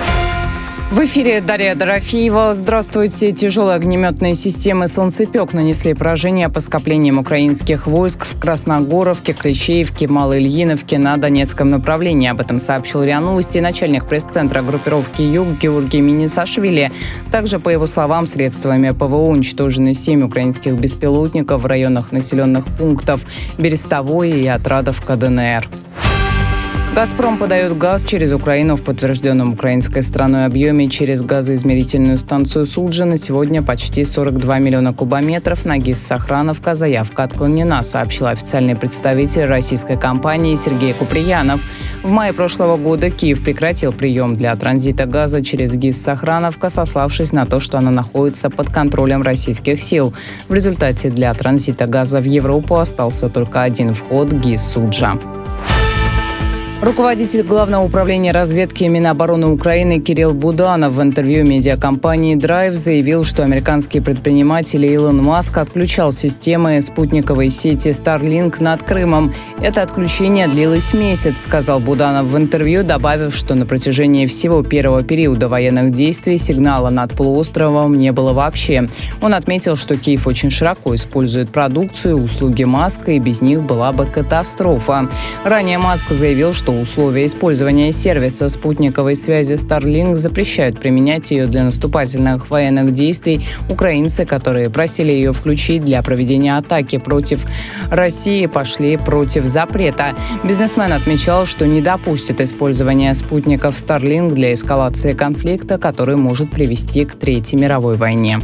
[0.91, 2.53] В эфире Дарья Дорофеева.
[2.53, 3.31] Здравствуйте.
[3.31, 11.15] Тяжелые огнеметные системы «Солнцепек» нанесли поражение по скоплениям украинских войск в Красногоровке, Клещеевке, Малоильиновке на
[11.15, 12.27] Донецком направлении.
[12.27, 16.91] Об этом сообщил РИА Новости начальник пресс-центра группировки «Юг» Георгий Минисашвили.
[17.31, 23.21] Также, по его словам, средствами ПВО уничтожены семь украинских беспилотников в районах населенных пунктов
[23.57, 25.69] Берестовой и Отрадов КДНР.
[26.93, 33.15] «Газпром» подает газ через Украину в подтвержденном украинской страной объеме через газоизмерительную станцию Суджи на
[33.15, 35.63] сегодня почти 42 миллиона кубометров.
[35.63, 41.63] На ГИС Сохрановка заявка отклонена, сообщил официальный представитель российской компании Сергей Куприянов.
[42.03, 47.45] В мае прошлого года Киев прекратил прием для транзита газа через ГИС Сохрановка, сославшись на
[47.45, 50.13] то, что она находится под контролем российских сил.
[50.49, 55.17] В результате для транзита газа в Европу остался только один вход– ГИС Суджа.
[56.81, 63.99] Руководитель Главного управления разведки Минобороны Украины Кирилл Буданов в интервью медиакомпании Drive заявил, что американский
[63.99, 69.31] предприниматель Илон Маск отключал системы спутниковой сети Starlink над Крымом.
[69.61, 75.49] Это отключение длилось месяц, сказал Буданов в интервью, добавив, что на протяжении всего первого периода
[75.49, 78.89] военных действий сигнала над полуостровом не было вообще.
[79.21, 84.07] Он отметил, что Киев очень широко использует продукцию услуги Маска, и без них была бы
[84.07, 85.07] катастрофа.
[85.43, 91.63] Ранее Маск заявил, что что условия использования сервиса спутниковой связи Starlink запрещают применять ее для
[91.63, 93.45] наступательных военных действий.
[93.69, 97.45] Украинцы, которые просили ее включить для проведения атаки против
[97.89, 100.15] России, пошли против запрета.
[100.43, 107.15] Бизнесмен отмечал, что не допустит использования спутников Starlink для эскалации конфликта, который может привести к
[107.15, 108.39] Третьей мировой войне.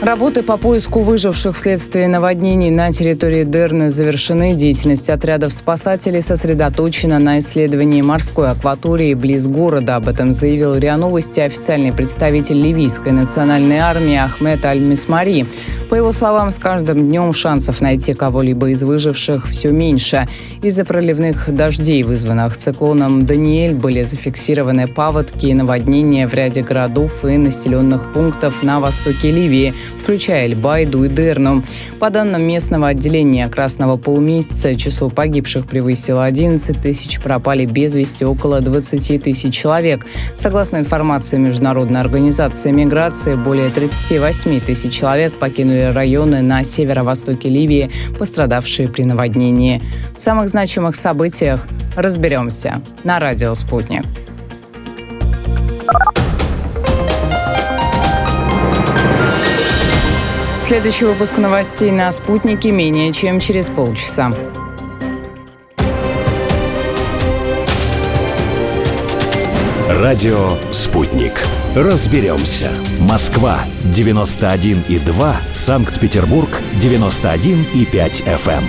[0.00, 4.54] Работы по поиску выживших вследствие наводнений на территории Дерны завершены.
[4.54, 9.96] Деятельность отрядов спасателей сосредоточена на исследовании морской акватории близ города.
[9.96, 15.46] Об этом заявил РИА Новости официальный представитель ливийской национальной армии Ахмед Аль-Мисмари.
[15.90, 20.28] По его словам, с каждым днем шансов найти кого-либо из выживших все меньше.
[20.62, 27.36] Из-за проливных дождей, вызванных циклоном Даниэль, были зафиксированы паводки и наводнения в ряде городов и
[27.36, 31.62] населенных пунктов на востоке Ливии– включая Эльбайду и Дерну.
[31.98, 38.60] По данным местного отделения Красного полумесяца, число погибших превысило 11 тысяч, пропали без вести около
[38.60, 40.06] 20 тысяч человек.
[40.36, 48.88] Согласно информации Международной организации миграции, более 38 тысяч человек покинули районы на северо-востоке Ливии, пострадавшие
[48.88, 49.82] при наводнении.
[50.16, 54.04] В самых значимых событиях разберемся на радио «Спутник».
[60.68, 64.30] Следующий выпуск новостей на «Спутнике» менее чем через полчаса.
[69.88, 71.32] Радио «Спутник».
[71.74, 72.70] Разберемся.
[73.00, 75.36] Москва, 91,2.
[75.54, 78.64] Санкт-Петербург, 91,5 FM.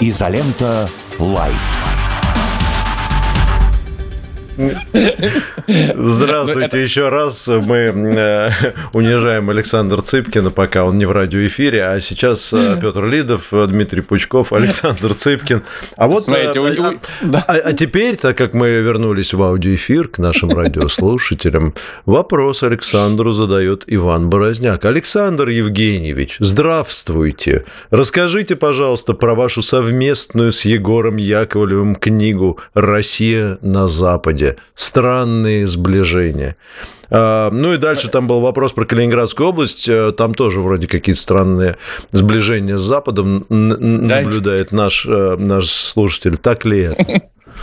[0.00, 1.93] Изолента Live.
[5.66, 7.46] Здравствуйте еще раз.
[7.48, 8.50] Мы э,
[8.92, 14.52] унижаем Александра Цыпкина, пока он не в радиоэфире, а сейчас э, Петр Лидов, Дмитрий Пучков,
[14.52, 15.62] Александр Цыпкин.
[15.96, 16.94] А вот Смотрите, а,
[17.48, 21.74] а, а теперь, так как мы вернулись в аудиоэфир к нашим радиослушателям,
[22.06, 24.84] вопрос Александру задает Иван Борозняк.
[24.84, 27.64] Александр Евгеньевич, здравствуйте.
[27.90, 34.43] Расскажите, пожалуйста, про вашу совместную с Егором Яковлевым книгу «Россия на Западе.
[34.74, 36.56] Странные сближения».
[37.10, 39.88] А, ну и дальше там был вопрос про Калининградскую область.
[39.88, 41.76] Э, там тоже вроде какие-то странные
[42.10, 46.36] сближения с Западом наблюдает наш, э, наш слушатель.
[46.38, 47.22] Так ли это?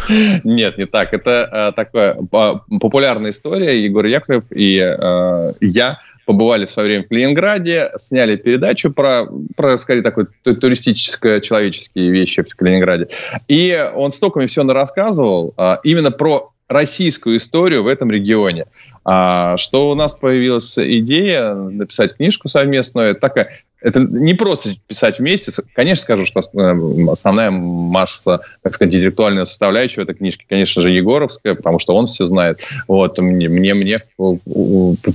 [0.44, 1.14] Нет, не так.
[1.14, 3.84] Это э, такая популярная история.
[3.84, 9.24] Егор Яковлев и я побывали в свое время в Калининграде, сняли передачу про,
[9.58, 13.08] про скорее, такой туристическо-человеческие вещи в Калининграде.
[13.50, 18.66] И он столько мне все рассказывал а, именно про российскую историю в этом регионе.
[19.04, 23.16] А, что у нас появилась идея написать книжку совместную.
[23.16, 23.50] Такая
[23.82, 25.52] это не просто писать вместе.
[25.74, 31.80] Конечно, скажу, что основная масса, так сказать, интеллектуальная составляющая этой книжки, конечно же, Егоровская, потому
[31.80, 32.62] что он все знает.
[32.88, 34.04] Вот, мне, мне, мне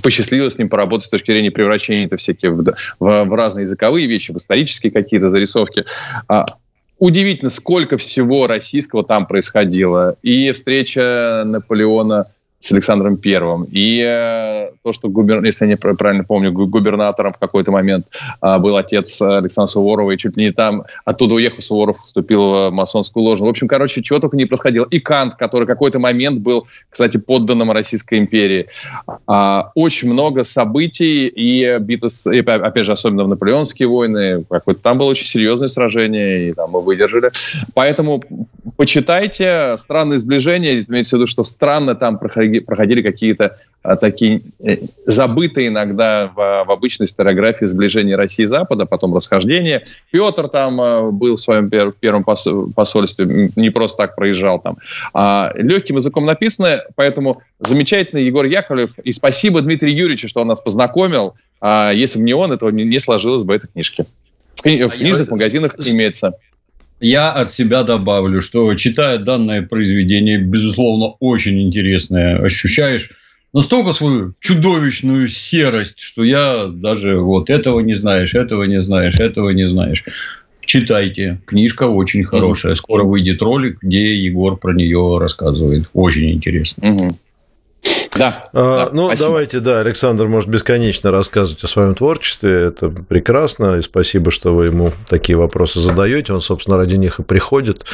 [0.02, 4.08] посчастливилось с ним поработать с точки зрения превращения это всякие в, в, в разные языковые
[4.08, 5.84] вещи, в исторические какие-то зарисовки.
[6.26, 6.46] А,
[6.98, 10.16] удивительно, сколько всего российского там происходило.
[10.22, 12.26] И встреча Наполеона
[12.60, 13.64] с Александром Первым.
[13.70, 15.44] И э, то, что, губер...
[15.44, 18.06] если я не правильно помню, губернатором в какой-то момент
[18.42, 22.70] э, был отец Александра Суворова, и чуть ли не там оттуда уехал Суворов, вступил в
[22.70, 23.44] масонскую ложу.
[23.44, 24.86] В общем, короче, чего только не происходило.
[24.90, 28.66] И Кант, который какой-то момент был, кстати, подданным Российской империи.
[29.26, 32.30] А, очень много событий, и битва, с...
[32.30, 36.70] и, опять же, особенно в наполеонские войны, какое-то там было очень серьезное сражение, и там
[36.70, 37.30] мы выдержали.
[37.74, 38.22] Поэтому
[38.76, 44.78] почитайте «Странные сближения», имеется в виду, что странно там проходили проходили какие-то а, такие э,
[45.06, 49.84] забытые иногда в, в обычной историографии сближения России и Запада, потом расхождение.
[50.10, 54.78] Петр там а, был в своем пер, первом пос, посольстве, не просто так проезжал там.
[55.14, 58.98] А, легким языком написано, поэтому замечательный Егор Яковлев.
[59.04, 61.34] И спасибо Дмитрию Юрьевичу, что он нас познакомил.
[61.60, 64.04] А, если бы не он, этого не сложилось бы этой книжки.
[64.56, 66.34] В, кни- в книжных магазинах имеется.
[67.00, 73.10] Я от себя добавлю, что читая данное произведение, безусловно, очень интересное, ощущаешь
[73.52, 79.50] настолько свою чудовищную серость, что я даже вот этого не знаешь, этого не знаешь, этого
[79.50, 80.04] не знаешь.
[80.66, 81.40] Читайте.
[81.46, 82.74] Книжка очень хорошая.
[82.74, 85.88] Скоро выйдет ролик, где Егор про нее рассказывает.
[85.92, 86.92] Очень интересно.
[86.92, 87.18] Угу.
[88.18, 88.42] Да.
[88.52, 89.28] А, да ну, спасибо.
[89.28, 92.68] давайте, да, Александр может бесконечно рассказывать о своем творчестве.
[92.68, 93.76] Это прекрасно.
[93.76, 96.32] И спасибо, что вы ему такие вопросы задаете.
[96.32, 97.84] Он, собственно, ради них и приходит.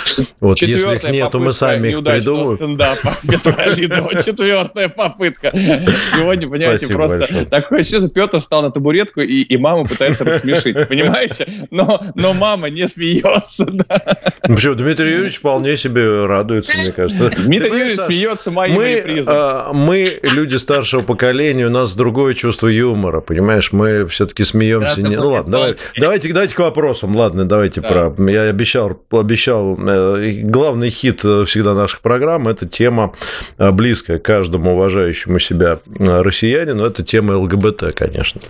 [0.41, 2.77] Вот, если их нет, то мы сами их придумаем.
[4.25, 5.51] Четвертая попытка.
[5.53, 7.45] Сегодня, понимаете, спасибо просто большое.
[7.47, 10.77] такое ощущение, Петр встал на табуретку, и, и мама пытается рассмешить.
[10.89, 11.67] Понимаете?
[11.71, 13.67] Но, но мама не смеется.
[13.67, 14.03] Да.
[14.47, 14.75] Ну, почему?
[14.75, 17.31] Дмитрий Юрьевич вполне себе радуется, мне кажется.
[17.31, 19.35] Дмитрий Юрьевич смеется моим мы, репризом.
[19.83, 23.73] А, мы люди старшего поколения, у нас другое чувство юмора, понимаешь?
[23.73, 25.03] Мы все-таки смеемся.
[25.03, 25.17] Не...
[25.17, 27.15] Ну ладно, давай, давайте, давайте к вопросам.
[27.17, 27.89] Ладно, давайте да.
[27.89, 28.31] про.
[28.31, 29.79] Я обещал, обещал.
[29.79, 33.15] Э, главный хит всегда наших программ это тема
[33.59, 36.85] э, близкая каждому уважающему себя э, россиянину.
[36.85, 38.41] Это тема ЛГБТ, конечно.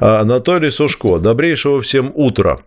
[0.00, 1.18] Анатолий Сушко.
[1.18, 2.60] Добрейшего всем утра.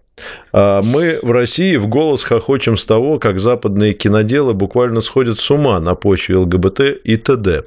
[0.52, 5.52] А мы в России в голос хохочем с того, как западные киноделы буквально сходят с
[5.52, 7.64] ума на почве ЛГБТ и т.д.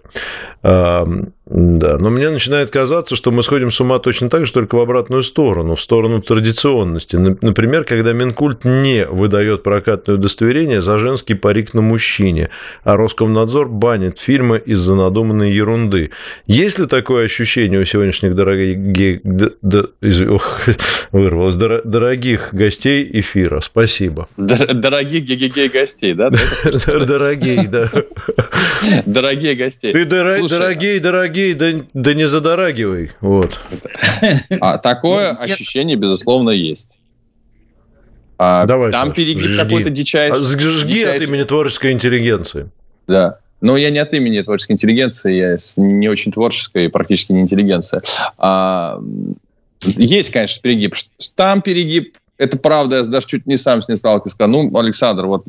[1.53, 4.81] Да, но мне начинает казаться, что мы сходим с ума точно так же, только в
[4.81, 7.17] обратную сторону, в сторону традиционности.
[7.17, 12.51] Например, когда Минкульт не выдает прокатное удостоверение за женский парик на мужчине,
[12.85, 16.13] а Роскомнадзор банит фильмы из-за надуманной ерунды.
[16.47, 19.21] Есть ли такое ощущение у сегодняшних дорогих,
[21.11, 23.59] вырвалось, дорогих гостей эфира?
[23.59, 24.29] Спасибо.
[24.37, 25.25] Дорогих
[25.73, 26.31] гостей, да?
[26.85, 27.91] Дорогие, да.
[29.05, 29.93] Дорогие гостей.
[29.93, 33.12] Ты дорогие, дорогие дорогие, да, да не задорагивай.
[33.20, 33.61] Вот.
[34.61, 36.98] А такое ощущение, безусловно, есть.
[38.38, 40.38] А, Давай, там перегиб какой-то дичайший.
[40.38, 41.16] А, жги дичайший.
[41.16, 42.70] от имени творческой интеллигенции.
[43.07, 43.38] Да.
[43.61, 48.03] Но я не от имени творческой интеллигенции, я не очень творческая и практически не интеллигенция.
[48.38, 48.98] А,
[49.83, 50.94] есть, конечно, перегиб.
[51.35, 54.35] Там перегиб, это правда, я даже чуть не сам с ним сталкивался.
[54.35, 55.44] Сказал, ну, Александр, вот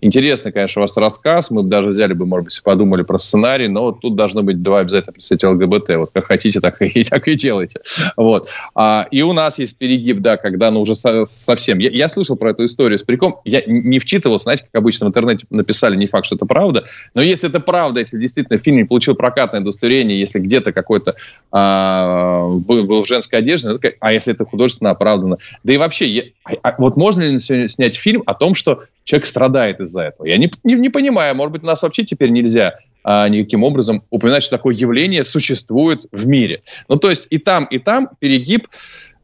[0.00, 3.66] интересный, конечно, у вас рассказ, мы бы даже взяли бы, может быть, подумали про сценарий,
[3.68, 7.26] но вот тут должно быть два обязательно представителя ЛГБТ, вот как хотите, так и, так
[7.26, 7.80] и делайте.
[8.16, 8.48] Вот.
[8.74, 11.78] А, и у нас есть перегиб, да, когда, ну, уже со, совсем...
[11.78, 15.08] Я, я слышал про эту историю с приком, я не вчитывался, знаете, как обычно в
[15.08, 18.84] интернете написали, не факт, что это правда, но если это правда, если действительно фильм не
[18.84, 21.16] получил прокатное удостоверение, если где-то какой-то
[21.50, 26.32] а, был, был в женской одежде, ну, а если это художественно оправдано, да и вообще,
[26.44, 30.26] а, а вот можно ли снять фильм о том, что человек страдает из-за этого?
[30.26, 32.74] Я не, не, не понимаю, может быть, нас вообще теперь нельзя
[33.04, 36.62] а, никаким образом упоминать, что такое явление существует в мире.
[36.88, 38.68] Ну, то есть и там, и там перегиб,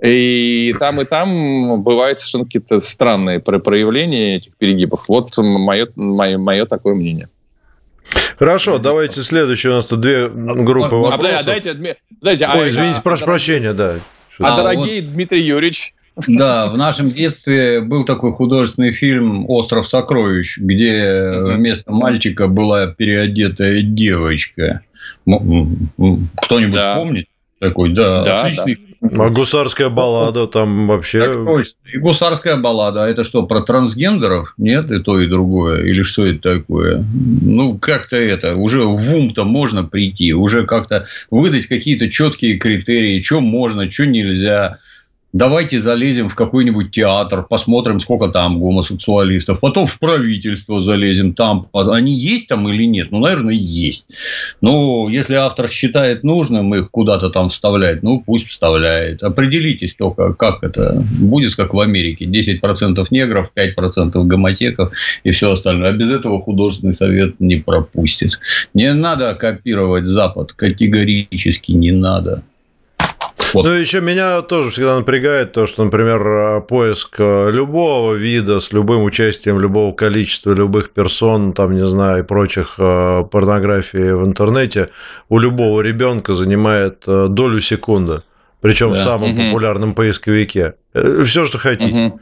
[0.01, 5.09] и там, и там бывают совершенно какие-то странные проявления этих перегибов.
[5.09, 7.29] Вот мое, мое, мое такое мнение.
[8.39, 9.73] Хорошо, давайте следующее.
[9.73, 11.41] У нас тут две группы вопросов.
[11.41, 13.97] А, дайте, дайте, Ой, извините, а, прошу прощения, да.
[14.39, 15.13] А, дорогие вот...
[15.13, 15.95] Дмитрий Юрьевич,
[16.29, 23.83] да, в нашем детстве был такой художественный фильм «Остров сокровищ», где вместо мальчика была переодетая
[23.83, 24.83] девочка.
[25.25, 26.97] Кто-нибудь да.
[26.97, 27.27] помнит
[27.59, 27.93] такой?
[27.93, 28.75] Да, да отличный.
[28.75, 29.25] Да.
[29.25, 31.45] А гусарская баллада там вообще...
[31.93, 33.03] И гусарская баллада.
[33.05, 34.55] А это что, про трансгендеров?
[34.59, 35.83] Нет, и то, и другое.
[35.83, 37.05] Или что это такое?
[37.13, 43.41] Ну, как-то это, уже в ум-то можно прийти, уже как-то выдать какие-то четкие критерии, что
[43.41, 44.79] можно, что нельзя
[45.33, 52.15] давайте залезем в какой-нибудь театр, посмотрим, сколько там гомосексуалистов, потом в правительство залезем, там они
[52.15, 53.11] есть там или нет?
[53.11, 54.07] Ну, наверное, есть.
[54.61, 59.23] Но если автор считает нужным их куда-то там вставлять, ну, пусть вставляет.
[59.23, 62.27] Определитесь только, как это будет, как в Америке.
[62.27, 64.93] 10% негров, 5% гомотеков
[65.25, 65.91] и все остальное.
[65.91, 68.39] А без этого художественный совет не пропустит.
[68.75, 72.43] Не надо копировать Запад, категорически не надо.
[73.55, 73.65] Вот.
[73.65, 79.59] Ну, еще меня тоже всегда напрягает то, что, например, поиск любого вида с любым участием
[79.61, 84.91] любого количества любых персон, там, не знаю, и прочих э, порнографии в интернете
[85.29, 88.23] у любого ребенка занимает э, долю секунды.
[88.61, 88.95] Причем да.
[88.95, 89.43] в самом угу.
[89.43, 90.75] популярном поисковике.
[90.95, 92.07] Э, Все, что хотите.
[92.07, 92.21] Угу.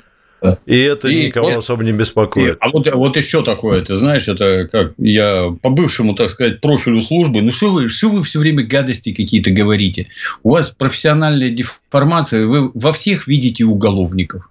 [0.67, 2.57] И это и, никого и, особо не беспокоит.
[2.57, 6.61] И, а вот, вот еще такое, ты знаешь, это как я по бывшему, так сказать,
[6.61, 10.09] профилю службы, ну что вы, что вы все время гадости какие-то говорите?
[10.43, 14.49] У вас профессиональная деформация, вы во всех видите уголовников.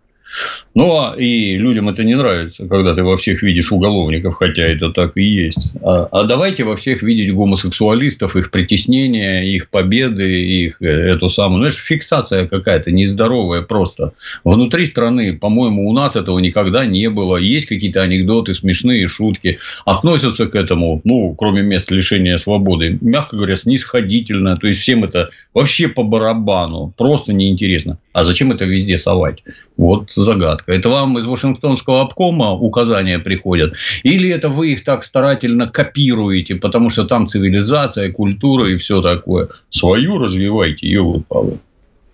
[0.80, 4.92] Ну, а и людям это не нравится, когда ты во всех видишь уголовников, хотя это
[4.92, 5.72] так и есть.
[5.82, 11.58] А, а давайте во всех видеть гомосексуалистов, их притеснения, их победы, их э, эту самую...
[11.60, 14.14] Знаешь, фиксация какая-то нездоровая просто.
[14.46, 17.36] Внутри страны, по-моему, у нас этого никогда не было.
[17.36, 19.60] Есть какие-то анекдоты, смешные шутки.
[19.84, 24.56] Относятся к этому, ну, кроме мест лишения свободы, мягко говоря, снисходительно.
[24.56, 26.94] То есть, всем это вообще по барабану.
[26.96, 27.98] Просто неинтересно.
[28.14, 29.44] А зачем это везде совать?
[29.76, 30.69] Вот загадка.
[30.70, 33.76] Это вам из Вашингтонского обкома указания приходят?
[34.04, 39.50] Или это вы их так старательно копируете, потому что там цивилизация, культура и все такое?
[39.72, 41.24] Свою развивайте, ее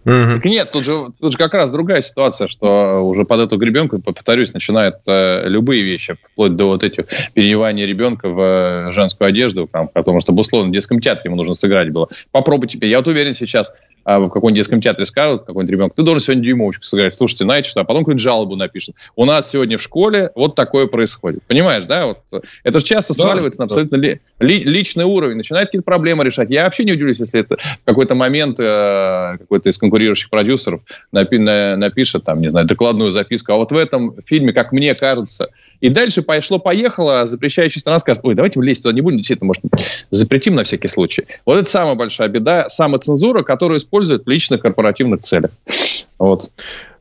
[0.05, 0.47] Угу.
[0.47, 4.53] нет, тут же, тут же как раз другая ситуация, что уже под эту гребенку, повторюсь,
[4.53, 9.87] начинают э, любые вещи, вплоть до вот этих переевания ребенка в э, женскую одежду, там,
[9.87, 12.07] потому что, условно, в детском театре ему нужно сыграть было.
[12.31, 12.91] Попробуй теперь.
[12.91, 13.73] Я вот уверен сейчас,
[14.05, 17.15] э, в каком-нибудь детском театре скажут, какой-нибудь ребенок, ты должен сегодня дюймовочку сыграть.
[17.15, 18.95] Слушайте, знаете что, а потом какую-нибудь жалобу напишет.
[19.15, 21.41] У нас сегодня в школе вот такое происходит.
[21.47, 22.05] Понимаешь, да?
[22.05, 26.23] Вот, это же часто да, сваливается на абсолютно ли, ли, личный уровень, начинает какие-то проблемы
[26.23, 26.51] решать.
[26.51, 30.81] Я вообще не удивлюсь, если это в какой-то момент э, какой-то из конкурирующих продюсеров
[31.13, 33.53] напи- на- напишет, там, не знаю, докладную записку.
[33.53, 38.35] А вот в этом фильме, как мне кажется, и дальше пошло-поехало, запрещающая страна скажет, ой,
[38.35, 39.63] давайте влезть туда не будем, действительно, может,
[40.09, 41.23] запретим на всякий случай.
[41.45, 45.51] Вот это самая большая беда, самоцензура, которую используют в личных корпоративных целях.
[46.19, 46.51] Вот.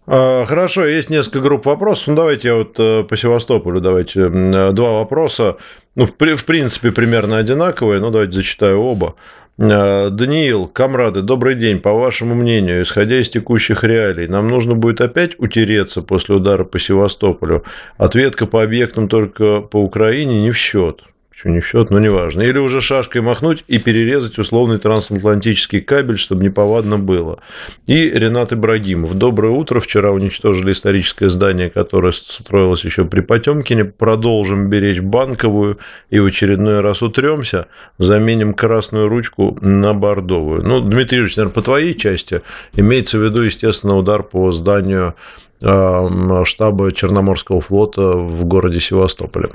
[0.06, 2.08] А, хорошо, есть несколько групп вопросов.
[2.08, 5.56] Ну, давайте я вот э, по Севастополю, давайте два вопроса.
[5.94, 9.14] Ну, в, в принципе, примерно одинаковые, но давайте зачитаю оба.
[9.56, 11.78] Э, Даниил, комрады, добрый день.
[11.78, 16.78] По вашему мнению, исходя из текущих реалий, нам нужно будет опять утереться после удара по
[16.78, 17.64] Севастополю?
[17.96, 21.02] Ответка по объектам только по Украине не в счет.
[21.34, 22.42] Почему не в счет, но неважно.
[22.42, 27.40] Или уже шашкой махнуть и перерезать условный трансатлантический кабель, чтобы неповадно было.
[27.88, 29.14] И Ренат Ибрагимов.
[29.14, 29.80] Доброе утро.
[29.80, 33.84] Вчера уничтожили историческое здание, которое строилось еще при Потемкине.
[33.84, 35.78] Продолжим беречь банковую
[36.08, 37.66] и в очередной раз утремся.
[37.98, 40.62] Заменим красную ручку на бордовую.
[40.62, 42.42] Ну, Дмитрий Юрьевич, наверное, по твоей части
[42.76, 45.14] имеется в виду, естественно, удар по зданию
[45.60, 49.50] штаба Черноморского флота в городе Севастополе.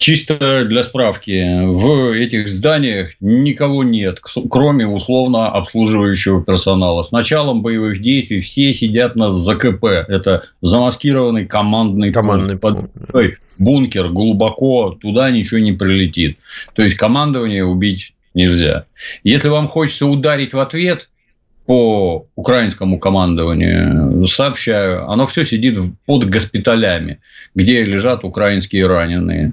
[0.00, 4.18] Чисто для справки, в этих зданиях никого нет,
[4.50, 7.02] кроме условно обслуживающего персонала.
[7.02, 9.84] С началом боевых действий все сидят на ЗКП.
[9.84, 12.90] Это замаскированный командный, командный пункт.
[13.58, 16.38] бункер глубоко, туда ничего не прилетит.
[16.72, 18.86] То есть командование убить нельзя.
[19.22, 21.10] Если вам хочется ударить в ответ,
[21.66, 27.20] по украинскому командованию, сообщаю, оно все сидит под госпиталями,
[27.54, 29.52] где лежат украинские раненые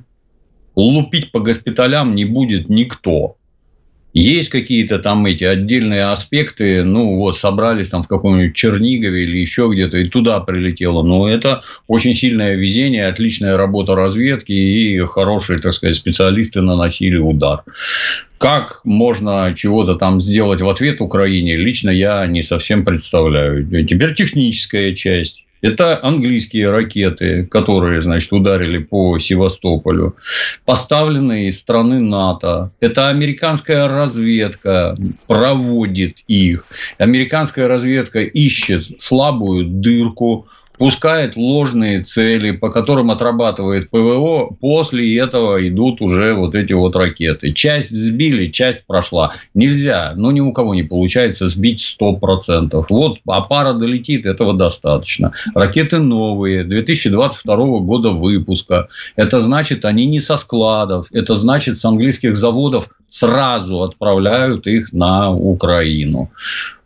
[0.83, 3.35] лупить по госпиталям не будет никто.
[4.13, 9.69] Есть какие-то там эти отдельные аспекты, ну вот собрались там в каком-нибудь Чернигове или еще
[9.71, 11.03] где-то и туда прилетело.
[11.03, 17.63] Но это очень сильное везение, отличная работа разведки и хорошие, так сказать, специалисты наносили удар.
[18.39, 23.67] Как можно чего-то там сделать в ответ Украине, лично я не совсем представляю.
[23.85, 25.43] Теперь техническая часть.
[25.61, 30.15] Это английские ракеты, которые, значит, ударили по Севастополю,
[30.65, 32.71] поставленные из страны НАТО.
[32.79, 34.95] Это американская разведка
[35.25, 36.67] проводит их.
[36.97, 40.47] Американская разведка ищет слабую дырку
[40.77, 47.53] пускает ложные цели, по которым отрабатывает ПВО, после этого идут уже вот эти вот ракеты.
[47.53, 49.33] Часть сбили, часть прошла.
[49.53, 52.85] Нельзя, ну ни у кого не получается сбить 100%.
[52.89, 55.33] Вот, а пара долетит, этого достаточно.
[55.55, 58.87] Ракеты новые, 2022 года выпуска.
[59.15, 65.31] Это значит, они не со складов, это значит, с английских заводов сразу отправляют их на
[65.31, 66.29] Украину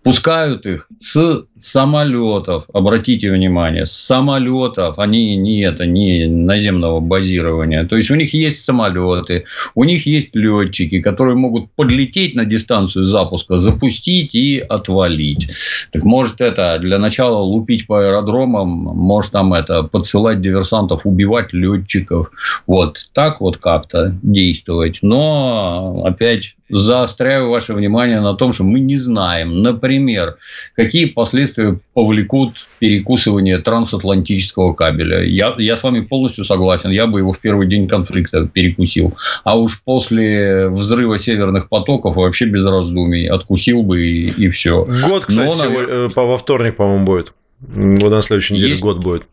[0.04, 7.86] пускают их с самолетов, обратите внимание, с самолетов, они не это, не наземного базирования.
[7.86, 9.45] То есть у них есть самолеты,
[9.76, 15.49] у них есть летчики, которые могут подлететь на дистанцию запуска, запустить и отвалить.
[15.91, 22.32] Так может это для начала лупить по аэродромам, может там это подсылать диверсантов, убивать летчиков.
[22.66, 24.99] Вот так вот как-то действовать.
[25.02, 30.38] Но опять заостряю ваше внимание на том, что мы не знаем, например,
[30.76, 35.24] какие последствия повлекут перекусывание трансатлантического кабеля.
[35.24, 36.90] Я, я с вами полностью согласен.
[36.90, 39.16] Я бы его в первый день конфликта перекусил.
[39.44, 44.86] А уж после взрыва северных потоков вообще без раздумий откусил бы и, и все.
[44.86, 46.10] Год, кстати, Но, наверное...
[46.10, 47.34] во вторник, по-моему, будет.
[47.60, 48.84] Вот на следующей неделе есть...
[48.84, 49.24] год будет.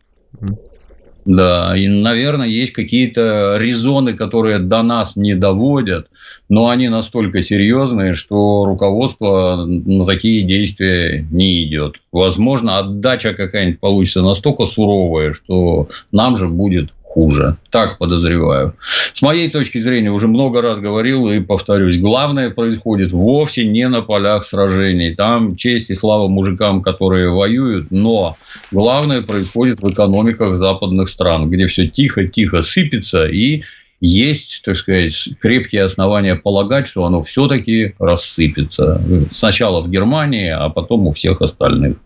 [1.29, 6.07] Да, и, наверное, есть какие-то резоны, которые до нас не доводят,
[6.49, 11.97] но они настолько серьезные, что руководство на такие действия не идет.
[12.11, 16.89] Возможно, отдача какая-нибудь получится настолько суровая, что нам же будет
[17.19, 17.57] хуже.
[17.69, 18.75] Так подозреваю.
[19.13, 24.01] С моей точки зрения, уже много раз говорил и повторюсь, главное происходит вовсе не на
[24.01, 25.15] полях сражений.
[25.15, 28.37] Там честь и слава мужикам, которые воюют, но
[28.71, 33.63] главное происходит в экономиках западных стран, где все тихо-тихо сыпется и
[33.99, 39.01] есть, так сказать, крепкие основания полагать, что оно все-таки рассыпется.
[39.31, 41.97] Сначала в Германии, а потом у всех остальных.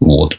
[0.00, 0.38] Вот.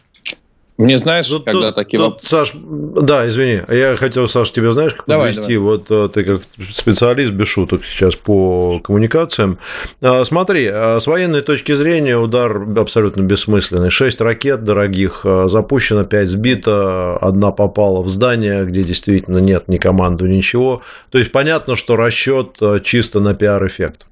[0.77, 4.93] Мне знаешь, тут, когда тут, такие тут, Саш, да, извини, я хотел, Саш, тебе знаешь,
[4.95, 5.77] как давай, подвести, давай.
[5.77, 6.41] вот э, ты как
[6.71, 9.59] специалист без шуток сейчас по коммуникациям.
[10.01, 13.91] А, смотри, а, с военной точки зрения удар абсолютно бессмысленный.
[13.91, 19.77] Шесть ракет дорогих, а, запущено пять сбито, одна попала в здание, где действительно нет ни
[19.77, 20.81] команды, ничего.
[21.11, 24.07] То есть понятно, что расчет чисто на пиар-эффект.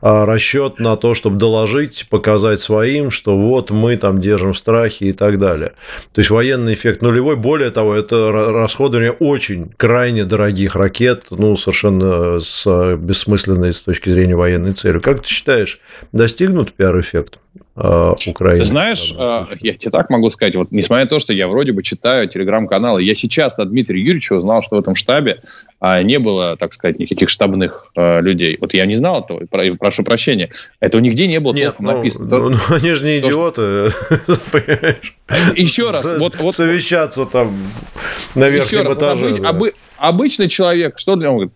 [0.00, 5.12] Расчет на то, чтобы доложить, показать своим, что вот мы там держим в страхе и
[5.12, 5.72] так далее.
[6.14, 7.34] То есть военный эффект нулевой.
[7.34, 14.36] Более того, это расходование очень крайне дорогих ракет, ну, совершенно с бессмысленной с точки зрения
[14.36, 15.00] военной цели.
[15.00, 15.80] Как ты считаешь,
[16.12, 17.38] достигнут пиар-эффект?
[17.76, 18.64] Э, Украины.
[18.64, 21.82] знаешь, э, я тебе так могу сказать, вот несмотря на то, что я вроде бы
[21.82, 25.40] читаю телеграм-каналы, я сейчас от Дмитрия Юрьевича узнал, что в этом штабе
[25.80, 28.56] э, не было, так сказать, никаких штабных э, людей.
[28.60, 30.50] Вот я не знал этого, про, прошу прощения.
[30.80, 32.38] Этого нигде не было Нет, ну, написано.
[32.38, 33.90] Ну, ну, они же не идиоты,
[34.52, 35.16] понимаешь?
[35.56, 37.54] Еще раз, вот, вот совещаться там
[38.34, 39.42] на верхнем этаже.
[39.96, 41.50] обычный человек, что для него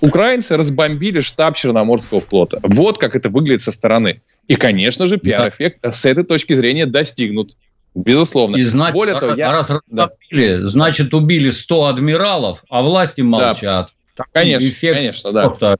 [0.00, 2.60] Украинцы разбомбили штаб Черноморского флота.
[2.62, 4.22] Вот как это выглядит со стороны.
[4.48, 5.92] И, конечно же, пиар-эффект да.
[5.92, 7.56] с этой точки зрения достигнут.
[7.94, 8.56] Безусловно.
[8.56, 9.52] И значит, Более того, я...
[9.52, 10.66] раз разбомбили, да.
[10.66, 13.90] значит, убили 100 адмиралов, а власти молчат.
[14.16, 14.24] Да.
[14.32, 15.76] Конечно, эффект конечно, да.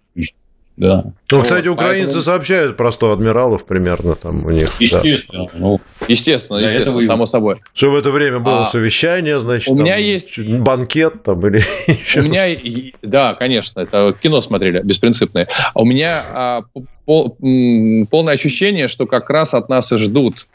[0.76, 1.04] Да.
[1.30, 2.22] Ну, кстати, украинцы поэтому...
[2.22, 4.72] сообщают про 100 адмиралов примерно там у них.
[4.80, 5.46] Естественно.
[5.46, 5.58] Да.
[5.58, 7.02] Ну, естественно, естественно, этого...
[7.02, 7.56] само собой.
[7.72, 8.64] Что в это время было а...
[8.64, 12.20] совещание, значит, у меня есть банкет там или еще.
[12.20, 15.46] У меня, да, конечно, это кино смотрели беспринципное.
[15.74, 16.62] А у меня а,
[17.04, 17.36] пол,
[18.10, 20.48] полное ощущение, что как раз от нас и ждут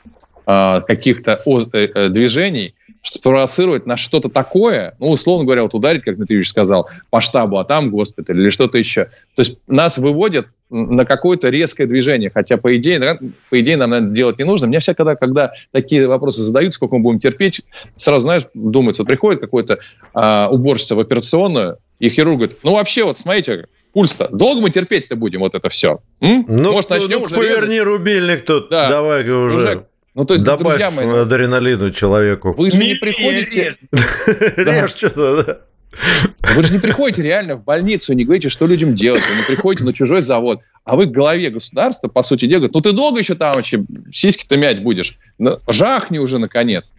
[0.45, 6.18] а, каких-то э, э, движений, спровоцировать на что-то такое, ну, условно говоря, вот ударить, как
[6.18, 9.06] Дмитрий сказал, по штабу, а там госпиталь или что-то еще.
[9.36, 13.20] То есть нас выводят на какое-то резкое движение, хотя, по идее,
[13.50, 14.68] по идее нам наверное, делать не нужно.
[14.68, 17.62] Мне всегда, когда такие вопросы задают, сколько мы будем терпеть,
[17.97, 19.80] сразу, знаешь, думается, вот приходит какой-то
[20.14, 24.30] а, уборщица в операционную, и хирург говорит, ну, вообще, вот смотрите, пульс-то.
[24.32, 26.02] Долго мы терпеть-то будем вот это все?
[26.22, 26.45] М?
[26.47, 27.88] Ну, Может, начнем ну, уже поверни резать?
[27.88, 28.89] рубильник тут, да.
[28.89, 29.56] давай уже.
[29.56, 29.86] уже.
[30.20, 32.53] Ну, то есть, Добавь друзья мои, ну, адреналину человеку.
[32.57, 33.78] Вы же не приходите...
[34.57, 35.57] Режь что-то, да.
[36.55, 39.22] Вы же не приходите реально в больницу и не говорите, что людям делать.
[39.22, 40.59] Вы не приходите на чужой завод.
[40.84, 43.86] А вы к главе государства, по сути дела, говорите, ну ты долго еще там вообще
[44.11, 45.17] сиськи-то мять будешь?
[45.38, 46.93] Ну, жахни уже наконец.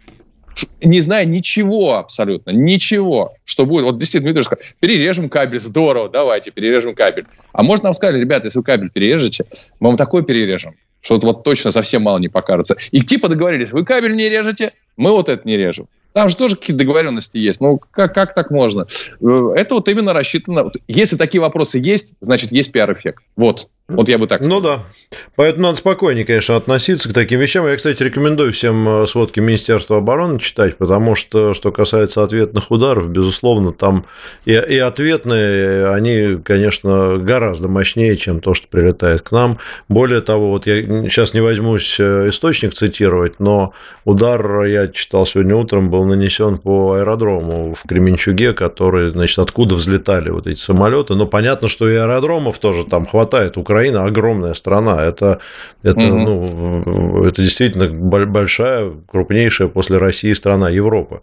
[0.81, 3.83] Не зная ничего абсолютно, ничего, что будет.
[3.83, 7.25] Вот действительно, Дмитрий сказал, перережем кабель, здорово, давайте, перережем кабель.
[7.53, 9.45] А может нам сказали, ребята, если вы кабель перережете,
[9.79, 12.77] мы вам такой перережем, что вот, вот точно совсем мало не покажется.
[12.91, 15.87] И типа договорились, вы кабель не режете, мы вот это не режем.
[16.13, 17.61] Там же тоже какие-то договоренности есть.
[17.61, 18.85] Ну, как, как так можно?
[19.21, 20.71] Э, это вот именно рассчитано.
[20.87, 23.23] Если такие вопросы есть, значит, есть пиар-эффект.
[23.35, 23.69] Вот.
[23.91, 24.77] Вот я бы так ну сказал.
[24.77, 25.17] Ну да.
[25.35, 27.67] Поэтому надо спокойнее, конечно, относиться к таким вещам.
[27.67, 33.09] Я, кстати, рекомендую всем э, сводки Министерства обороны читать, потому что, что касается ответных ударов,
[33.09, 34.05] безусловно, там
[34.45, 39.57] и, и ответные, они, конечно, гораздо мощнее, чем то, что прилетает к нам.
[39.89, 43.73] Более того, вот я сейчас не возьмусь э, источник цитировать, но
[44.05, 50.29] удар, я читал сегодня утром, был нанесен по аэродрому в Кременчуге, который, значит, откуда взлетали
[50.29, 51.15] вот эти самолеты.
[51.15, 53.57] Но понятно, что и аэродромов тоже там хватает.
[53.57, 55.03] Украина огромная страна.
[55.03, 55.39] Это,
[55.83, 56.83] это, угу.
[56.85, 57.89] ну, это действительно
[58.25, 61.21] большая, крупнейшая после России страна Европы.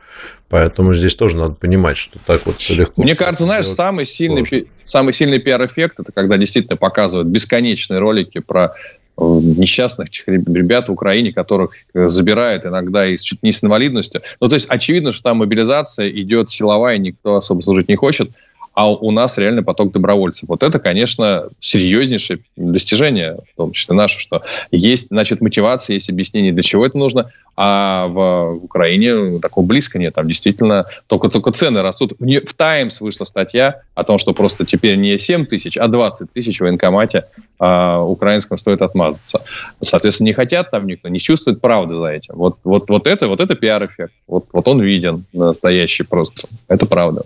[0.48, 3.02] Поэтому здесь тоже надо понимать, что так вот легко.
[3.02, 8.74] Мне кажется, знаешь, самый сильный, самый сильный пиар-эффект это когда действительно показывают бесконечные ролики про
[9.18, 14.22] несчастных ребят в Украине, которых э, забирают иногда и чуть не с инвалидностью.
[14.40, 18.30] Ну, то есть очевидно, что там мобилизация идет силовая, никто особо служить не хочет
[18.78, 20.48] а у нас реально поток добровольцев.
[20.48, 26.52] Вот это, конечно, серьезнейшее достижение, в том числе наше, что есть, значит, мотивация, есть объяснение,
[26.52, 30.14] для чего это нужно, а в, Украине такого близко нет.
[30.14, 32.12] Там действительно только-только цены растут.
[32.20, 36.58] В «Таймс» вышла статья о том, что просто теперь не 7 тысяч, а 20 тысяч
[36.58, 37.24] в военкомате
[37.58, 39.42] а, украинском стоит отмазаться.
[39.80, 42.34] Соответственно, не хотят там никто, не чувствует правды за этим.
[42.36, 44.12] Вот, вот, вот это, вот это пиар-эффект.
[44.28, 46.46] Вот, вот он виден настоящий просто.
[46.68, 47.24] Это правда.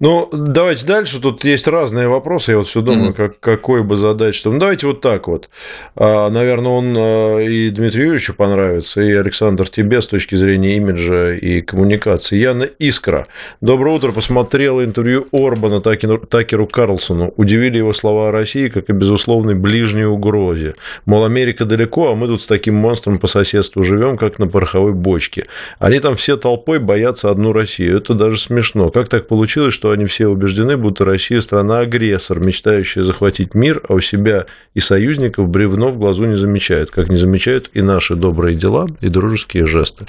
[0.00, 1.20] Ну, давайте дальше.
[1.20, 2.52] Тут есть разные вопросы.
[2.52, 3.16] Я вот все думаю, mm-hmm.
[3.16, 4.52] как, какой бы задать, что.
[4.52, 5.48] Ну, давайте вот так вот.
[5.96, 11.34] А, наверное, он а, и Дмитрию Юрьевичу понравится, и Александр тебе с точки зрения имиджа
[11.34, 12.36] и коммуникации.
[12.36, 13.26] Яна Искра.
[13.60, 14.12] Доброе утро.
[14.12, 17.32] Посмотрел интервью Орбана Такеру Карлсону.
[17.36, 20.74] Удивили его слова о России, как и безусловной ближней угрозе.
[21.06, 24.92] Мол, Америка далеко, а мы тут с таким монстром по соседству живем, как на пороховой
[24.92, 25.44] бочке.
[25.78, 27.96] Они там все толпой боятся одну Россию.
[27.98, 28.90] Это даже смешно.
[28.90, 33.92] Как так получилось, что что они все убеждены, будто Россия страна-агрессор, мечтающая захватить мир, а
[33.92, 38.56] у себя и союзников бревно в глазу не замечают, как не замечают и наши добрые
[38.56, 40.06] дела и дружеские жесты.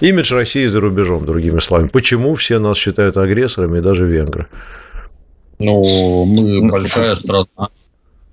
[0.00, 1.86] Имидж России за рубежом, другими словами.
[1.86, 4.48] Почему все нас считают агрессорами, и даже венгры?
[5.60, 7.68] Ну, мы большая страна,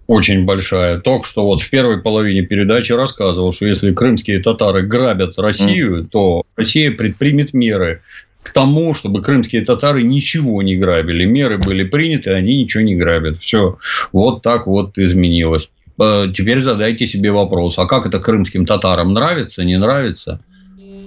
[0.07, 0.97] очень большая.
[0.97, 6.41] Только что вот в первой половине передачи рассказывал, что если крымские татары грабят Россию, то
[6.55, 8.01] Россия предпримет меры
[8.49, 11.25] к тому, чтобы крымские татары ничего не грабили.
[11.25, 13.39] Меры были приняты, они ничего не грабят.
[13.39, 13.77] Все
[14.11, 15.69] вот так вот изменилось.
[16.01, 20.39] Э, теперь задайте себе вопрос, а как это крымским татарам нравится, не нравится?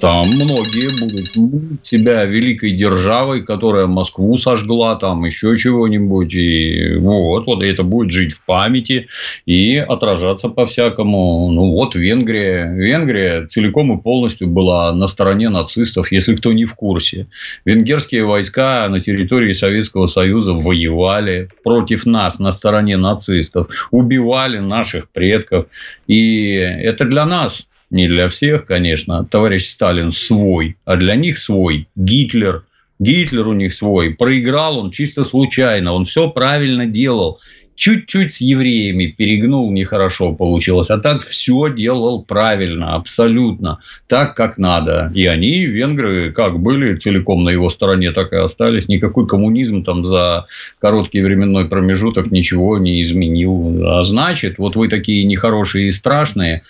[0.02, 6.34] Там многие будут себя великой державой, которая Москву сожгла, там еще чего-нибудь.
[6.34, 9.06] И вот, вот это будет жить в памяти
[9.46, 11.48] и отражаться по-всякому.
[11.52, 12.74] Ну вот Венгрия.
[12.74, 17.28] Венгрия целиком и полностью была на стороне нацистов, если кто не в курсе.
[17.64, 25.66] Венгерские войска на территории Советского Союза воевали против нас на стороне нацистов, убивали наших предков.
[26.08, 31.86] И это для нас не для всех, конечно, товарищ Сталин свой, а для них свой.
[31.94, 32.64] Гитлер,
[32.98, 34.14] Гитлер у них свой.
[34.14, 37.40] Проиграл он чисто случайно, он все правильно делал.
[37.74, 40.90] Чуть-чуть с евреями перегнул, нехорошо получилось.
[40.90, 43.80] А так все делал правильно, абсолютно.
[44.06, 45.10] Так, как надо.
[45.14, 48.88] И они, венгры, как были целиком на его стороне, так и остались.
[48.88, 50.46] Никакой коммунизм там за
[50.78, 53.84] короткий временной промежуток ничего не изменил.
[53.84, 56.62] А значит, вот вы такие нехорошие и страшные,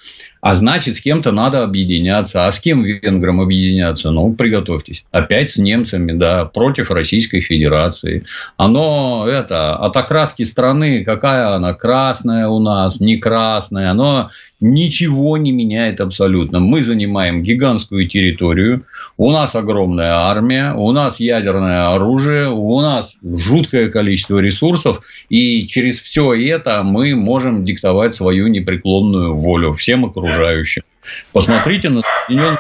[0.43, 2.47] а значит, с кем-то надо объединяться.
[2.47, 4.11] А с кем венграм объединяться?
[4.11, 5.05] Ну, приготовьтесь.
[5.12, 8.24] Опять с немцами, да, против Российской Федерации.
[8.57, 13.93] Оно, это, от окраски страны, какая она, красная у нас, не красная.
[13.93, 14.30] Оно
[14.62, 16.61] ничего не меняет абсолютно.
[16.61, 18.84] Мы занимаем гигантскую территорию,
[19.16, 25.99] у нас огромная армия, у нас ядерное оружие, у нас жуткое количество ресурсов, и через
[25.99, 30.32] все это мы можем диктовать свою непреклонную волю всем окружающим.
[31.33, 32.59] Посмотрите на Соединенные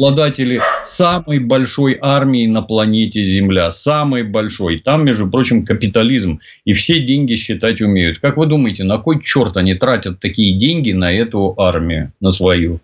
[0.00, 3.70] обладатели самой большой армии на планете Земля.
[3.70, 4.78] Самой большой.
[4.80, 6.40] Там, между прочим, капитализм.
[6.64, 8.18] И все деньги считать умеют.
[8.18, 12.80] Как вы думаете, на кой черт они тратят такие деньги на эту армию, на свою?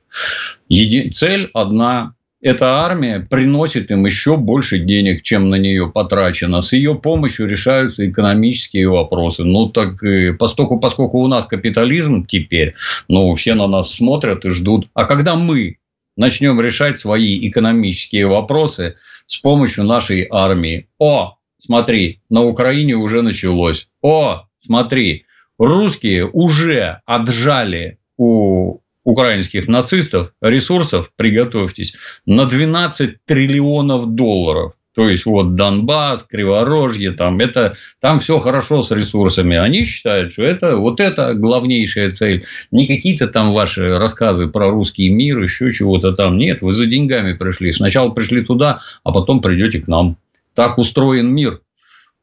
[0.68, 1.10] Еди...
[1.10, 2.15] Цель одна
[2.46, 6.62] эта армия приносит им еще больше денег, чем на нее потрачено.
[6.62, 9.42] С ее помощью решаются экономические вопросы.
[9.42, 9.96] Ну, так
[10.38, 12.74] поскольку, поскольку у нас капитализм теперь,
[13.08, 14.88] ну, все на нас смотрят и ждут.
[14.94, 15.78] А когда мы
[16.16, 18.94] начнем решать свои экономические вопросы
[19.26, 20.86] с помощью нашей армии.
[20.98, 23.88] О, смотри, на Украине уже началось.
[24.02, 25.24] О, смотри,
[25.58, 31.94] русские уже отжали у украинских нацистов ресурсов, приготовьтесь,
[32.26, 34.72] на 12 триллионов долларов.
[34.96, 39.54] То есть, вот Донбасс, Криворожье, там, это, там все хорошо с ресурсами.
[39.56, 42.46] Они считают, что это, вот это главнейшая цель.
[42.70, 46.38] Не какие-то там ваши рассказы про русский мир, еще чего-то там.
[46.38, 47.72] Нет, вы за деньгами пришли.
[47.72, 50.16] Сначала пришли туда, а потом придете к нам.
[50.54, 51.60] Так устроен мир.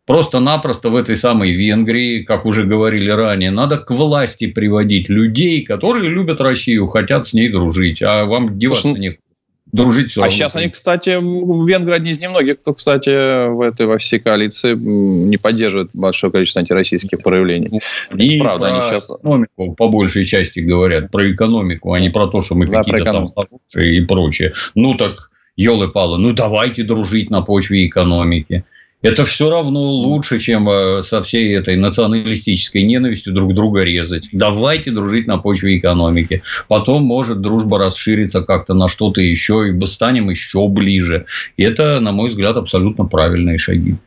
[0.05, 6.09] Просто-напросто в этой самой Венгрии, как уже говорили ранее, надо к власти приводить людей, которые
[6.09, 8.01] любят Россию, хотят с ней дружить.
[8.01, 9.23] А вам деваться некуда
[9.73, 13.09] дружить все А сейчас они, кстати, венгры одни из немногих, кто, кстати,
[13.49, 17.81] в этой во всей коалиции не поддерживает большое количество антироссийских проявлений.
[18.15, 19.09] И правда, они сейчас...
[19.09, 23.11] экономику по большей части говорят, про экономику, а не про то, что мы да, какие-то
[23.11, 23.33] там
[23.75, 24.53] и прочее.
[24.75, 28.63] Ну так, елы-палы, ну давайте дружить на почве экономики
[29.03, 34.29] это все равно лучше, чем э, со всей этой националистической ненавистью друг друга резать.
[34.31, 36.41] Давайте дружить на почве экономики.
[36.69, 41.25] Потом может дружба расшириться как-то на что-то еще, и мы станем еще ближе.
[41.57, 43.97] И это, на мой взгляд, абсолютно правильные шаги.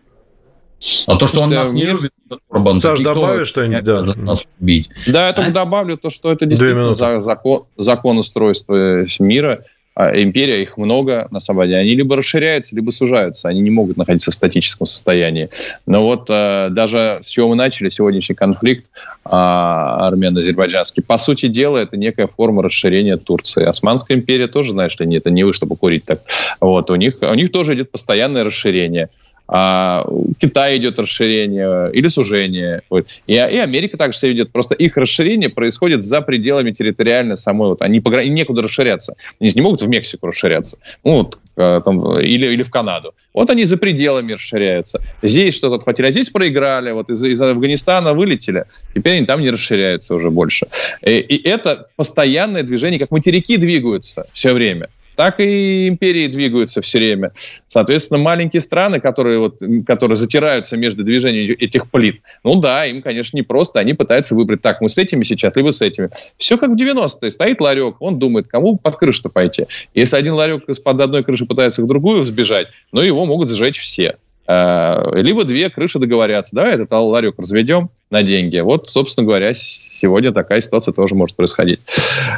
[1.06, 2.12] А то, что он нас не любит,
[2.50, 3.84] Орбан, Саш, добавишь что-нибудь?
[3.84, 4.02] Да.
[4.02, 4.88] Нас убить.
[5.06, 10.76] Да, я только добавлю то, что это действительно закон, закон устройства мира– а империя, их
[10.76, 15.48] много, на деле, они либо расширяются, либо сужаются, они не могут находиться в статическом состоянии.
[15.86, 18.84] Но вот э, даже с чего мы начали сегодняшний конфликт
[19.24, 23.64] э, армяно-азербайджанский, по сути дела, это некая форма расширения Турции.
[23.64, 26.20] Османская империя тоже, знаешь ли, это не вы, чтобы курить так.
[26.60, 29.08] Вот, у них, у них тоже идет постоянное расширение
[29.48, 30.04] а
[30.38, 32.82] Китай идет расширение или сужение.
[32.90, 33.06] Вот.
[33.26, 34.50] И, и Америка также себя ведет.
[34.50, 37.68] Просто их расширение происходит за пределами территориально самой.
[37.68, 37.82] Вот.
[37.82, 38.24] Они погра...
[38.24, 39.14] некуда расширяться.
[39.40, 40.78] Они не могут в Мексику расширяться.
[41.04, 43.14] Ну, вот, э, там, или, или в Канаду.
[43.32, 45.00] Вот они за пределами расширяются.
[45.22, 46.90] Здесь что-то отхватили, а здесь проиграли.
[46.90, 48.64] Вот из, из Афганистана вылетели.
[48.94, 50.66] Теперь они там не расширяются уже больше.
[51.02, 56.98] И, и это постоянное движение, как материки двигаются все время так и империи двигаются все
[56.98, 57.32] время.
[57.66, 63.36] Соответственно, маленькие страны, которые, вот, которые затираются между движением этих плит, ну да, им, конечно,
[63.36, 66.10] не просто, они пытаются выбрать, так, мы с этими сейчас, либо с этими.
[66.36, 67.32] Все как в 90-е.
[67.32, 69.66] Стоит ларек, он думает, кому под крышу-то пойти.
[69.94, 74.16] Если один ларек из-под одной крыши пытается к другую сбежать, ну, его могут сжечь все.
[74.48, 76.54] Э, либо две крыши договорятся.
[76.54, 78.58] Давай этот ларек разведем на деньги.
[78.58, 81.80] Вот, собственно говоря, сегодня такая ситуация тоже может происходить.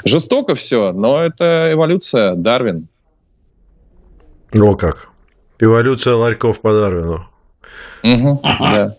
[0.04, 2.88] Жестоко все, но это эволюция, Дарвин.
[4.54, 5.08] О как.
[5.60, 7.28] Эволюция ларьков по Дарвину.
[8.02, 8.96] Угу, да.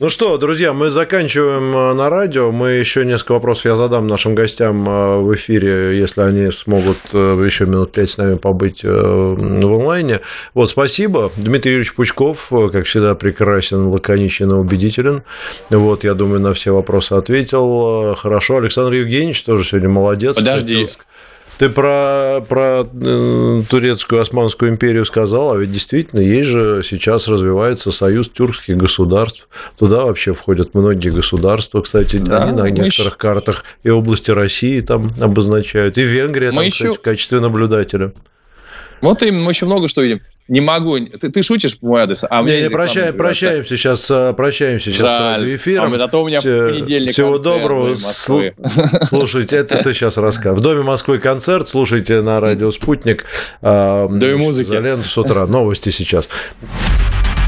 [0.00, 2.50] Ну что, друзья, мы заканчиваем э, на радио.
[2.52, 7.42] Мы еще несколько вопросов я задам нашим гостям э, в эфире, если они смогут э,
[7.44, 10.20] еще минут пять с нами побыть в онлайне.
[10.54, 11.30] Вот, спасибо.
[11.36, 15.22] Дмитрий Юрьевич Пучков, как всегда, прекрасен, лаконичен и убедителен.
[15.70, 18.14] Вот, я думаю, на все вопросы ответил.
[18.16, 18.58] Хорошо.
[18.58, 20.36] Александр Евгеньевич тоже сегодня молодец.
[20.36, 20.86] Подожди.
[21.58, 27.90] Ты про, про э, турецкую Османскую империю сказал, а ведь действительно есть же сейчас развивается
[27.90, 29.48] союз тюркских государств.
[29.76, 33.16] Туда вообще входят многие государства, кстати, да, они на некоторых еще...
[33.16, 36.84] картах и области России там обозначают, и Венгрия мы там, еще...
[36.84, 38.12] кстати, в качестве наблюдателя.
[39.00, 40.20] Вот именно, мы еще много что видим.
[40.48, 40.98] Не могу.
[40.98, 44.90] Ты, ты шутишь по мой адрес, а мне не, не прощаем, прощаемся сейчас, э, прощаемся
[44.90, 45.42] сейчас Жаль.
[45.42, 45.92] с эфиром.
[45.92, 47.94] А, а то у меня в понедельник Всего доброго.
[49.04, 50.58] Слушайте, это ты сейчас расскажешь.
[50.58, 53.26] В Доме Москвы концерт, слушайте на радио «Спутник».
[53.60, 54.68] А, Доме музыки.
[54.68, 55.46] Изолента с утра.
[55.46, 56.28] Новости сейчас.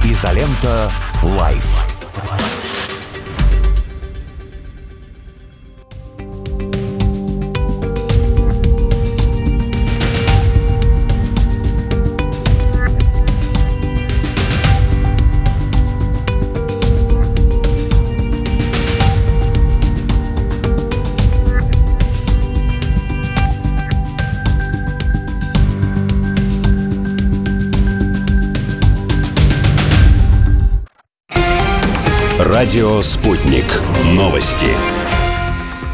[0.05, 0.91] Изолента
[1.23, 1.90] Лайф.
[32.71, 33.65] Радио «Спутник».
[34.13, 34.69] Новости.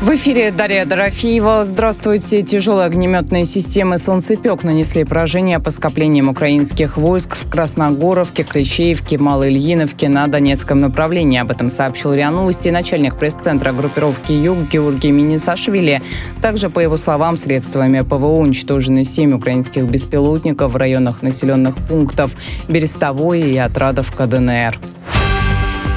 [0.03, 1.65] В эфире Дарья Дорофеева.
[1.65, 2.43] Здравствуйте.
[2.43, 10.27] Тяжелые огнеметные системы «Солнцепек» нанесли поражение по скоплениям украинских войск в Красногоровке, Клещеевке, Малоильиновке на
[10.27, 11.39] Донецком направлении.
[11.39, 16.03] Об этом сообщил РИА Новости начальник пресс-центра группировки «Юг» Георгий Минисашвили.
[16.43, 22.33] Также, по его словам, средствами ПВО уничтожены семь украинских беспилотников в районах населенных пунктов
[22.69, 24.79] Берестовой и Отрадов КДНР.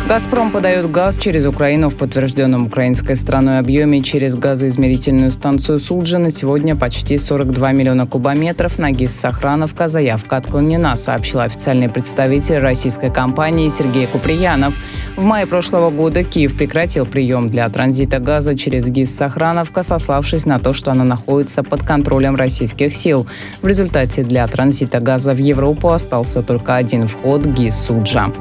[0.10, 6.32] «Газпром» подает газ через Украину в подтвержденном украинской страной объеме через газоизмерительную станцию Суджа на
[6.32, 8.80] сегодня почти 42 миллиона кубометров.
[8.80, 14.76] На ГИС «Сохрановка» заявка отклонена, сообщил официальный представитель российской компании Сергей Куприянов.
[15.16, 20.58] В мае прошлого года Киев прекратил прием для транзита газа через ГИС «Сохрановка», сославшись на
[20.58, 23.28] то, что она находится под контролем российских сил.
[23.62, 28.34] В результате для транзита газа в Европу остался только один вход– ГИС «Суджа».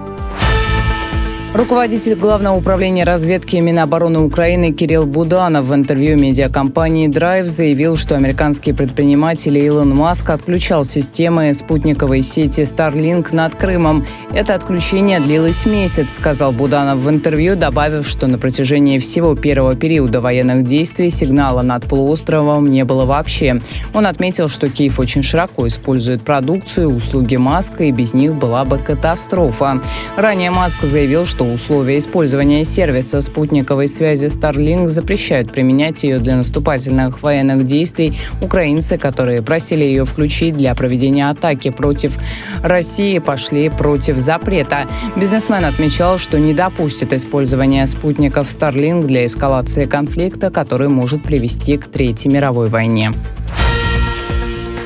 [1.54, 8.74] Руководитель Главного управления разведки Минобороны Украины Кирилл Буданов в интервью медиакомпании Drive заявил, что американский
[8.74, 14.06] предприниматель Илон Маск отключал системы спутниковой сети Starlink над Крымом.
[14.30, 20.20] Это отключение длилось месяц, сказал Буданов в интервью, добавив, что на протяжении всего первого периода
[20.20, 23.62] военных действий сигнала над полуостровом не было вообще.
[23.94, 28.78] Он отметил, что Киев очень широко использует продукцию услуги Маска, и без них была бы
[28.78, 29.80] катастрофа.
[30.16, 37.22] Ранее Маск заявил, что условия использования сервиса спутниковой связи Starlink запрещают применять ее для наступательных
[37.22, 38.18] военных действий.
[38.42, 42.18] Украинцы, которые просили ее включить для проведения атаки против
[42.64, 44.88] России, пошли против запрета.
[45.14, 51.86] Бизнесмен отмечал, что не допустит использования спутников Starlink для эскалации конфликта, который может привести к
[51.86, 53.12] Третьей мировой войне.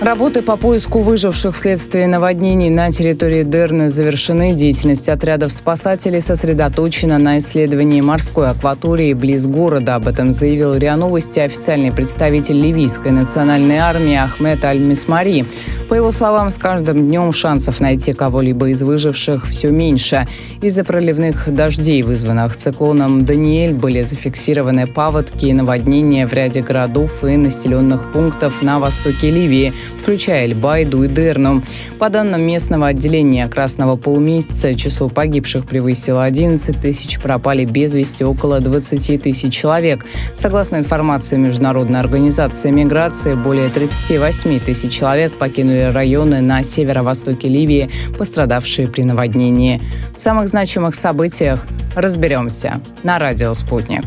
[0.02, 4.52] Работы по поиску выживших вследствие наводнений на территории Дерны завершены.
[4.52, 9.94] Деятельность отрядов спасателей сосредоточена на исследовании морской акватории близ города.
[9.94, 15.46] Об этом заявил РИА Новости официальный представитель ливийской национальной армии Ахмед Аль-Мисмари.
[15.88, 20.26] По его словам, с каждым днем шансов найти кого-либо из выживших все меньше.
[20.62, 27.36] Из-за проливных дождей, вызванных циклоном Даниэль, были зафиксированы паводки и наводнения в ряде городов и
[27.36, 31.62] населенных пунктов на востоке Ливии включая Эльбайду и Дерну.
[31.98, 38.60] По данным местного отделения Красного полумесяца, число погибших превысило 11 тысяч, пропали без вести около
[38.60, 40.04] 20 тысяч человек.
[40.36, 48.88] Согласно информации Международной организации миграции, более 38 тысяч человек покинули районы на северо-востоке Ливии, пострадавшие
[48.88, 49.80] при наводнении.
[50.16, 51.60] В самых значимых событиях
[51.94, 54.02] разберемся на радио «Спутник».